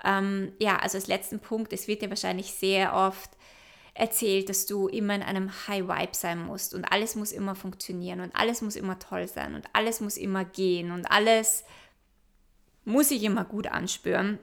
Ähm, 0.05 0.53
ja, 0.59 0.77
also 0.79 0.99
als 0.99 1.07
letzten 1.07 1.38
Punkt, 1.38 1.73
es 1.73 1.87
wird 1.87 2.03
dir 2.03 2.11
wahrscheinlich 2.11 2.53
sehr 2.53 2.95
oft 2.95 3.31
erzählt, 3.95 4.49
dass 4.49 4.66
du 4.66 4.88
immer 4.88 5.14
in 5.14 5.23
einem 5.23 5.51
High 5.68 5.87
Vibe 5.87 6.14
sein 6.14 6.45
musst 6.45 6.75
und 6.75 6.85
alles 6.87 7.14
muss 7.14 7.31
immer 7.31 7.55
funktionieren 7.55 8.21
und 8.21 8.35
alles 8.35 8.62
muss 8.62 8.75
immer 8.75 8.99
toll 8.99 9.29
sein 9.29 9.55
und 9.55 9.66
alles 9.75 10.01
muss 10.01 10.16
immer 10.16 10.45
gehen 10.45 10.90
und 10.90 11.11
alles 11.11 11.64
muss 12.85 13.09
sich 13.09 13.23
immer 13.23 13.45
gut 13.45 13.66
anspüren, 13.66 14.38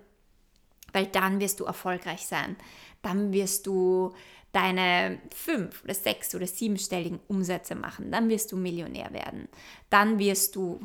weil 0.93 1.07
dann 1.07 1.39
wirst 1.39 1.59
du 1.59 1.65
erfolgreich 1.65 2.25
sein. 2.25 2.55
Dann 3.01 3.31
wirst 3.33 3.67
du 3.67 4.13
deine 4.51 5.19
fünf 5.33 5.83
oder 5.83 5.93
sechs 5.93 6.33
oder 6.33 6.47
siebenstelligen 6.47 7.19
Umsätze 7.27 7.75
machen. 7.75 8.11
Dann 8.11 8.29
wirst 8.29 8.51
du 8.51 8.57
Millionär 8.57 9.13
werden. 9.13 9.47
Dann 9.89 10.17
wirst 10.19 10.55
du, 10.55 10.79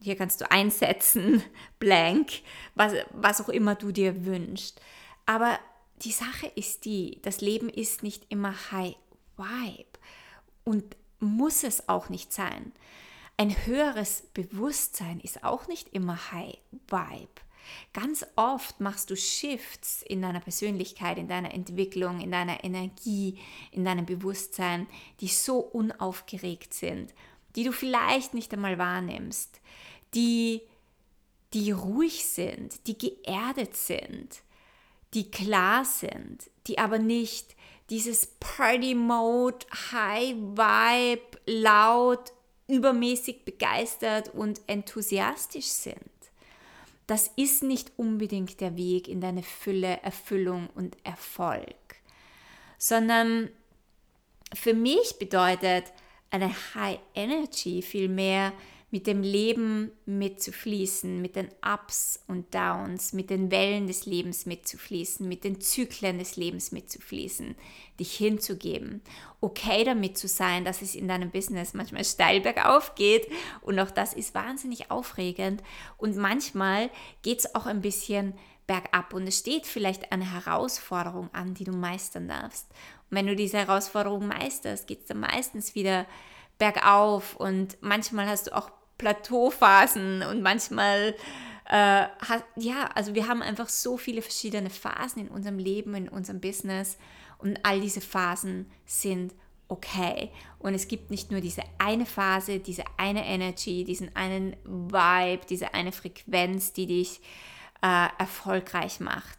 hier 0.00 0.16
kannst 0.16 0.40
du 0.40 0.50
einsetzen, 0.50 1.42
blank, 1.78 2.30
was, 2.74 2.94
was 3.10 3.40
auch 3.40 3.50
immer 3.50 3.74
du 3.74 3.92
dir 3.92 4.24
wünschst. 4.24 4.80
Aber 5.26 5.58
die 6.02 6.12
Sache 6.12 6.50
ist 6.54 6.86
die, 6.86 7.20
das 7.22 7.40
Leben 7.40 7.68
ist 7.68 8.02
nicht 8.02 8.26
immer 8.30 8.54
High 8.72 8.96
Vibe 9.36 9.98
und 10.64 10.96
muss 11.18 11.64
es 11.64 11.88
auch 11.88 12.08
nicht 12.08 12.32
sein. 12.32 12.72
Ein 13.40 13.56
höheres 13.64 14.24
Bewusstsein 14.34 15.18
ist 15.18 15.44
auch 15.44 15.66
nicht 15.66 15.94
immer 15.94 16.30
High 16.30 16.58
Vibe. 16.88 17.40
Ganz 17.94 18.26
oft 18.36 18.80
machst 18.80 19.08
du 19.08 19.16
Shifts 19.16 20.02
in 20.02 20.20
deiner 20.20 20.40
Persönlichkeit, 20.40 21.16
in 21.16 21.26
deiner 21.26 21.54
Entwicklung, 21.54 22.20
in 22.20 22.32
deiner 22.32 22.62
Energie, 22.64 23.38
in 23.72 23.86
deinem 23.86 24.04
Bewusstsein, 24.04 24.86
die 25.20 25.28
so 25.28 25.58
unaufgeregt 25.58 26.74
sind, 26.74 27.14
die 27.56 27.64
du 27.64 27.72
vielleicht 27.72 28.34
nicht 28.34 28.52
einmal 28.52 28.76
wahrnimmst, 28.76 29.62
die, 30.12 30.60
die 31.54 31.70
ruhig 31.70 32.26
sind, 32.26 32.86
die 32.88 32.98
geerdet 32.98 33.74
sind, 33.74 34.42
die 35.14 35.30
klar 35.30 35.86
sind, 35.86 36.50
die 36.66 36.76
aber 36.76 36.98
nicht 36.98 37.56
dieses 37.88 38.26
Party-Mode, 38.38 39.64
High-Vibe, 39.92 41.40
laut, 41.46 42.34
übermäßig 42.70 43.44
begeistert 43.44 44.34
und 44.34 44.60
enthusiastisch 44.66 45.66
sind. 45.66 45.98
Das 47.06 47.30
ist 47.36 47.62
nicht 47.62 47.92
unbedingt 47.96 48.60
der 48.60 48.76
Weg 48.76 49.08
in 49.08 49.20
deine 49.20 49.42
Fülle, 49.42 50.00
Erfüllung 50.02 50.68
und 50.74 50.96
Erfolg, 51.02 51.74
sondern 52.78 53.50
für 54.54 54.74
mich 54.74 55.18
bedeutet 55.18 55.84
eine 56.30 56.52
High 56.74 57.00
Energy 57.14 57.82
vielmehr 57.82 58.52
mit 58.92 59.06
dem 59.06 59.22
Leben 59.22 59.92
mitzufließen, 60.04 61.22
mit 61.22 61.36
den 61.36 61.48
Ups 61.64 62.22
und 62.26 62.52
Downs, 62.54 63.12
mit 63.12 63.30
den 63.30 63.50
Wellen 63.50 63.86
des 63.86 64.04
Lebens 64.04 64.46
mitzufließen, 64.46 65.28
mit 65.28 65.44
den 65.44 65.60
Zyklen 65.60 66.18
des 66.18 66.36
Lebens 66.36 66.72
mitzufließen, 66.72 67.54
dich 68.00 68.14
hinzugeben, 68.16 69.00
okay 69.40 69.84
damit 69.84 70.18
zu 70.18 70.26
sein, 70.26 70.64
dass 70.64 70.82
es 70.82 70.96
in 70.96 71.06
deinem 71.06 71.30
Business 71.30 71.72
manchmal 71.72 72.04
steil 72.04 72.40
bergauf 72.40 72.96
geht 72.96 73.28
und 73.60 73.78
auch 73.78 73.92
das 73.92 74.12
ist 74.12 74.34
wahnsinnig 74.34 74.90
aufregend 74.90 75.62
und 75.96 76.16
manchmal 76.16 76.90
geht 77.22 77.40
es 77.40 77.54
auch 77.54 77.66
ein 77.66 77.82
bisschen 77.82 78.34
bergab 78.66 79.14
und 79.14 79.26
es 79.26 79.38
steht 79.38 79.66
vielleicht 79.66 80.10
eine 80.10 80.32
Herausforderung 80.32 81.28
an, 81.32 81.54
die 81.54 81.64
du 81.64 81.72
meistern 81.72 82.28
darfst. 82.28 82.68
Und 83.10 83.16
wenn 83.16 83.26
du 83.26 83.34
diese 83.34 83.58
Herausforderung 83.58 84.28
meisterst, 84.28 84.86
geht 84.86 85.00
es 85.00 85.06
dann 85.06 85.18
meistens 85.20 85.74
wieder 85.74 86.06
bergauf 86.58 87.34
und 87.34 87.78
manchmal 87.80 88.28
hast 88.28 88.46
du 88.46 88.56
auch 88.56 88.70
Plateauphasen 89.00 90.22
und 90.22 90.42
manchmal, 90.42 91.14
äh, 91.64 91.74
hat, 91.74 92.44
ja, 92.56 92.90
also 92.94 93.14
wir 93.14 93.26
haben 93.26 93.40
einfach 93.40 93.70
so 93.70 93.96
viele 93.96 94.20
verschiedene 94.20 94.68
Phasen 94.68 95.22
in 95.22 95.28
unserem 95.28 95.58
Leben, 95.58 95.94
in 95.94 96.08
unserem 96.08 96.40
Business 96.40 96.98
und 97.38 97.58
all 97.62 97.80
diese 97.80 98.02
Phasen 98.02 98.70
sind 98.84 99.32
okay. 99.68 100.30
Und 100.58 100.74
es 100.74 100.86
gibt 100.86 101.10
nicht 101.10 101.30
nur 101.30 101.40
diese 101.40 101.62
eine 101.78 102.04
Phase, 102.04 102.58
diese 102.58 102.84
eine 102.98 103.24
Energy, 103.24 103.84
diesen 103.84 104.14
einen 104.14 104.54
Vibe, 104.64 105.46
diese 105.48 105.72
eine 105.72 105.92
Frequenz, 105.92 106.74
die 106.74 106.86
dich 106.86 107.22
äh, 107.80 108.08
erfolgreich 108.18 109.00
macht. 109.00 109.38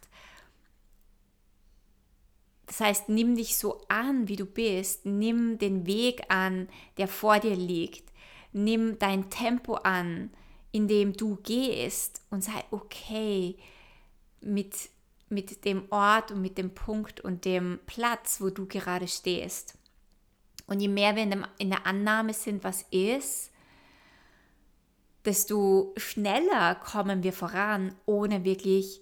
Das 2.66 2.80
heißt, 2.80 3.08
nimm 3.10 3.36
dich 3.36 3.58
so 3.58 3.82
an, 3.88 4.26
wie 4.26 4.36
du 4.36 4.46
bist, 4.46 5.06
nimm 5.06 5.58
den 5.58 5.86
Weg 5.86 6.22
an, 6.30 6.68
der 6.96 7.06
vor 7.06 7.38
dir 7.38 7.54
liegt 7.54 8.11
nimm 8.52 8.98
dein 8.98 9.30
Tempo 9.30 9.74
an, 9.74 10.30
in 10.70 10.88
dem 10.88 11.12
du 11.12 11.36
gehst 11.42 12.22
und 12.30 12.42
sei 12.42 12.64
okay 12.70 13.56
mit, 14.40 14.90
mit 15.28 15.64
dem 15.64 15.84
Ort 15.90 16.30
und 16.30 16.40
mit 16.40 16.58
dem 16.58 16.74
Punkt 16.74 17.20
und 17.20 17.44
dem 17.44 17.80
Platz, 17.86 18.40
wo 18.40 18.50
du 18.50 18.66
gerade 18.66 19.08
stehst. 19.08 19.78
Und 20.66 20.80
je 20.80 20.88
mehr 20.88 21.16
wir 21.16 21.22
in, 21.22 21.30
dem, 21.30 21.46
in 21.58 21.70
der 21.70 21.86
Annahme 21.86 22.32
sind, 22.32 22.64
was 22.64 22.82
ist, 22.90 23.50
desto 25.24 25.92
schneller 25.96 26.74
kommen 26.76 27.22
wir 27.22 27.32
voran, 27.32 27.94
ohne 28.06 28.44
wirklich 28.44 29.00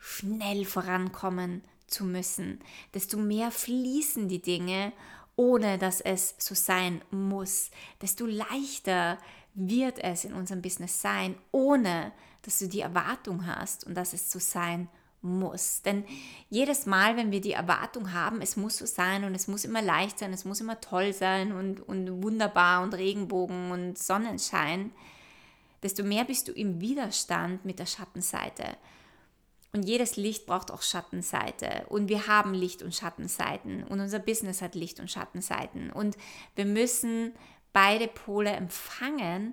schnell 0.00 0.64
vorankommen 0.64 1.62
zu 1.86 2.04
müssen. 2.04 2.60
Desto 2.94 3.18
mehr 3.18 3.50
fließen 3.50 4.28
die 4.28 4.42
Dinge 4.42 4.92
ohne 5.36 5.78
dass 5.78 6.00
es 6.00 6.34
so 6.38 6.54
sein 6.54 7.02
muss. 7.10 7.70
Desto 8.00 8.26
leichter 8.26 9.18
wird 9.54 9.98
es 9.98 10.24
in 10.24 10.32
unserem 10.32 10.62
Business 10.62 11.00
sein, 11.00 11.36
ohne 11.52 12.12
dass 12.42 12.58
du 12.58 12.68
die 12.68 12.80
Erwartung 12.80 13.46
hast 13.46 13.84
und 13.84 13.94
dass 13.94 14.12
es 14.12 14.30
so 14.30 14.38
sein 14.38 14.88
muss. 15.22 15.82
Denn 15.82 16.04
jedes 16.48 16.86
Mal, 16.86 17.16
wenn 17.16 17.32
wir 17.32 17.40
die 17.40 17.52
Erwartung 17.52 18.12
haben, 18.12 18.40
es 18.40 18.56
muss 18.56 18.78
so 18.78 18.86
sein 18.86 19.24
und 19.24 19.34
es 19.34 19.48
muss 19.48 19.64
immer 19.64 19.82
leicht 19.82 20.18
sein, 20.18 20.32
es 20.32 20.44
muss 20.44 20.60
immer 20.60 20.80
toll 20.80 21.12
sein 21.12 21.52
und, 21.52 21.80
und 21.80 22.22
wunderbar 22.22 22.82
und 22.82 22.94
Regenbogen 22.94 23.72
und 23.72 23.98
Sonnenschein, 23.98 24.92
desto 25.82 26.04
mehr 26.04 26.24
bist 26.24 26.48
du 26.48 26.52
im 26.52 26.80
Widerstand 26.80 27.64
mit 27.64 27.78
der 27.78 27.86
Schattenseite. 27.86 28.76
Und 29.76 29.82
jedes 29.82 30.16
Licht 30.16 30.46
braucht 30.46 30.70
auch 30.70 30.80
Schattenseite. 30.80 31.84
Und 31.90 32.08
wir 32.08 32.28
haben 32.28 32.54
Licht- 32.54 32.80
und 32.80 32.94
Schattenseiten. 32.94 33.84
Und 33.84 34.00
unser 34.00 34.18
Business 34.18 34.62
hat 34.62 34.74
Licht- 34.74 35.00
und 35.00 35.10
Schattenseiten. 35.10 35.92
Und 35.92 36.16
wir 36.54 36.64
müssen 36.64 37.34
beide 37.74 38.08
Pole 38.08 38.48
empfangen, 38.48 39.52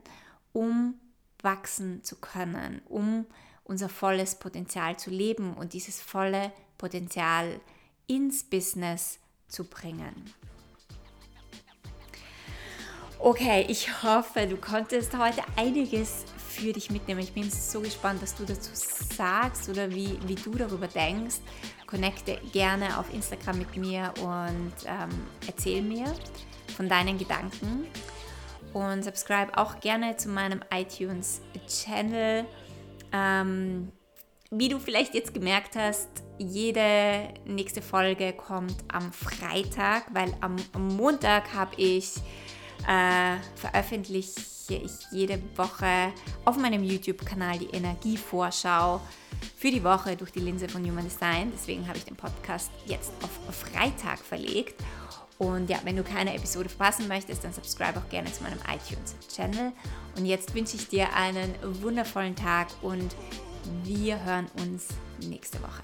um 0.54 0.94
wachsen 1.42 2.06
zu 2.06 2.16
können, 2.22 2.82
um 2.86 3.26
unser 3.66 3.90
volles 3.90 4.36
Potenzial 4.36 4.98
zu 4.98 5.10
leben 5.10 5.56
und 5.56 5.74
dieses 5.74 6.02
volle 6.02 6.54
Potenzial 6.78 7.60
ins 8.08 8.46
Business 8.46 9.20
zu 9.50 9.66
bringen. 9.66 10.34
Okay, 13.26 13.66
ich 13.70 14.04
hoffe, 14.04 14.46
du 14.48 14.58
konntest 14.58 15.18
heute 15.18 15.44
einiges 15.56 16.26
für 16.36 16.74
dich 16.74 16.92
mitnehmen. 16.92 17.22
Ich 17.22 17.32
bin 17.32 17.50
so 17.50 17.80
gespannt, 17.80 18.22
was 18.22 18.36
du 18.36 18.44
dazu 18.44 18.72
sagst 18.74 19.70
oder 19.70 19.90
wie, 19.92 20.20
wie 20.28 20.36
du 20.36 20.52
darüber 20.52 20.88
denkst. 20.90 21.38
Connecte 21.88 22.38
gerne 22.52 23.00
auf 23.00 23.14
Instagram 23.14 23.60
mit 23.60 23.78
mir 23.78 24.14
und 24.22 24.74
ähm, 24.86 25.10
erzähl 25.48 25.82
mir 25.82 26.14
von 26.76 26.90
deinen 26.90 27.18
Gedanken. 27.18 27.88
Und 28.74 29.06
subscribe 29.06 29.58
auch 29.58 29.80
gerne 29.80 30.18
zu 30.18 30.28
meinem 30.28 30.60
iTunes-Channel. 30.70 32.44
Ähm, 33.14 33.90
wie 34.52 34.68
du 34.68 34.80
vielleicht 34.80 35.14
jetzt 35.14 35.34
gemerkt 35.34 35.78
hast, 35.78 36.10
jede 36.40 37.30
nächste 37.46 37.82
Folge 37.82 38.34
kommt 38.34 38.84
am 38.90 39.14
Freitag, 39.14 40.08
weil 40.14 40.36
am 40.42 40.58
Montag 40.78 41.54
habe 41.54 41.74
ich 41.78 42.16
äh, 42.88 43.38
veröffentliche 43.56 44.42
ich 44.70 44.92
jede 45.12 45.42
Woche 45.58 46.14
auf 46.46 46.58
meinem 46.58 46.84
YouTube-Kanal 46.84 47.60
die 47.60 47.70
Energievorschau 47.70 49.02
für 49.58 49.72
die 49.72 49.84
Woche 49.84 50.16
durch 50.16 50.32
die 50.32 50.40
Linse 50.40 50.70
von 50.70 50.84
Human 50.86 51.04
Design. 51.04 51.52
Deswegen 51.54 51.88
habe 51.88 51.98
ich 51.98 52.06
den 52.06 52.16
Podcast 52.16 52.72
jetzt 52.86 53.12
auf 53.22 53.56
Freitag 53.56 54.20
verlegt. 54.20 54.82
Und 55.38 55.70
ja, 55.70 55.80
wenn 55.84 55.98
du 55.98 56.04
keine 56.04 56.34
Episode 56.36 56.70
verpassen 56.70 57.08
möchtest, 57.08 57.44
dann 57.44 57.54
subscribe 57.54 58.00
auch 58.00 58.10
gerne 58.10 58.32
zu 58.32 58.44
meinem 58.44 58.60
iTunes-Channel. 58.60 59.74
Und 60.16 60.26
jetzt 60.26 60.54
wünsche 60.54 60.78
ich 60.78 60.88
dir 60.88 61.14
einen 61.16 61.54
wundervollen 61.82 62.36
Tag 62.36 62.68
und 62.82 63.16
wir 63.84 64.24
hören 64.24 64.48
uns 64.58 64.88
nächste 65.28 65.62
Woche. 65.62 65.82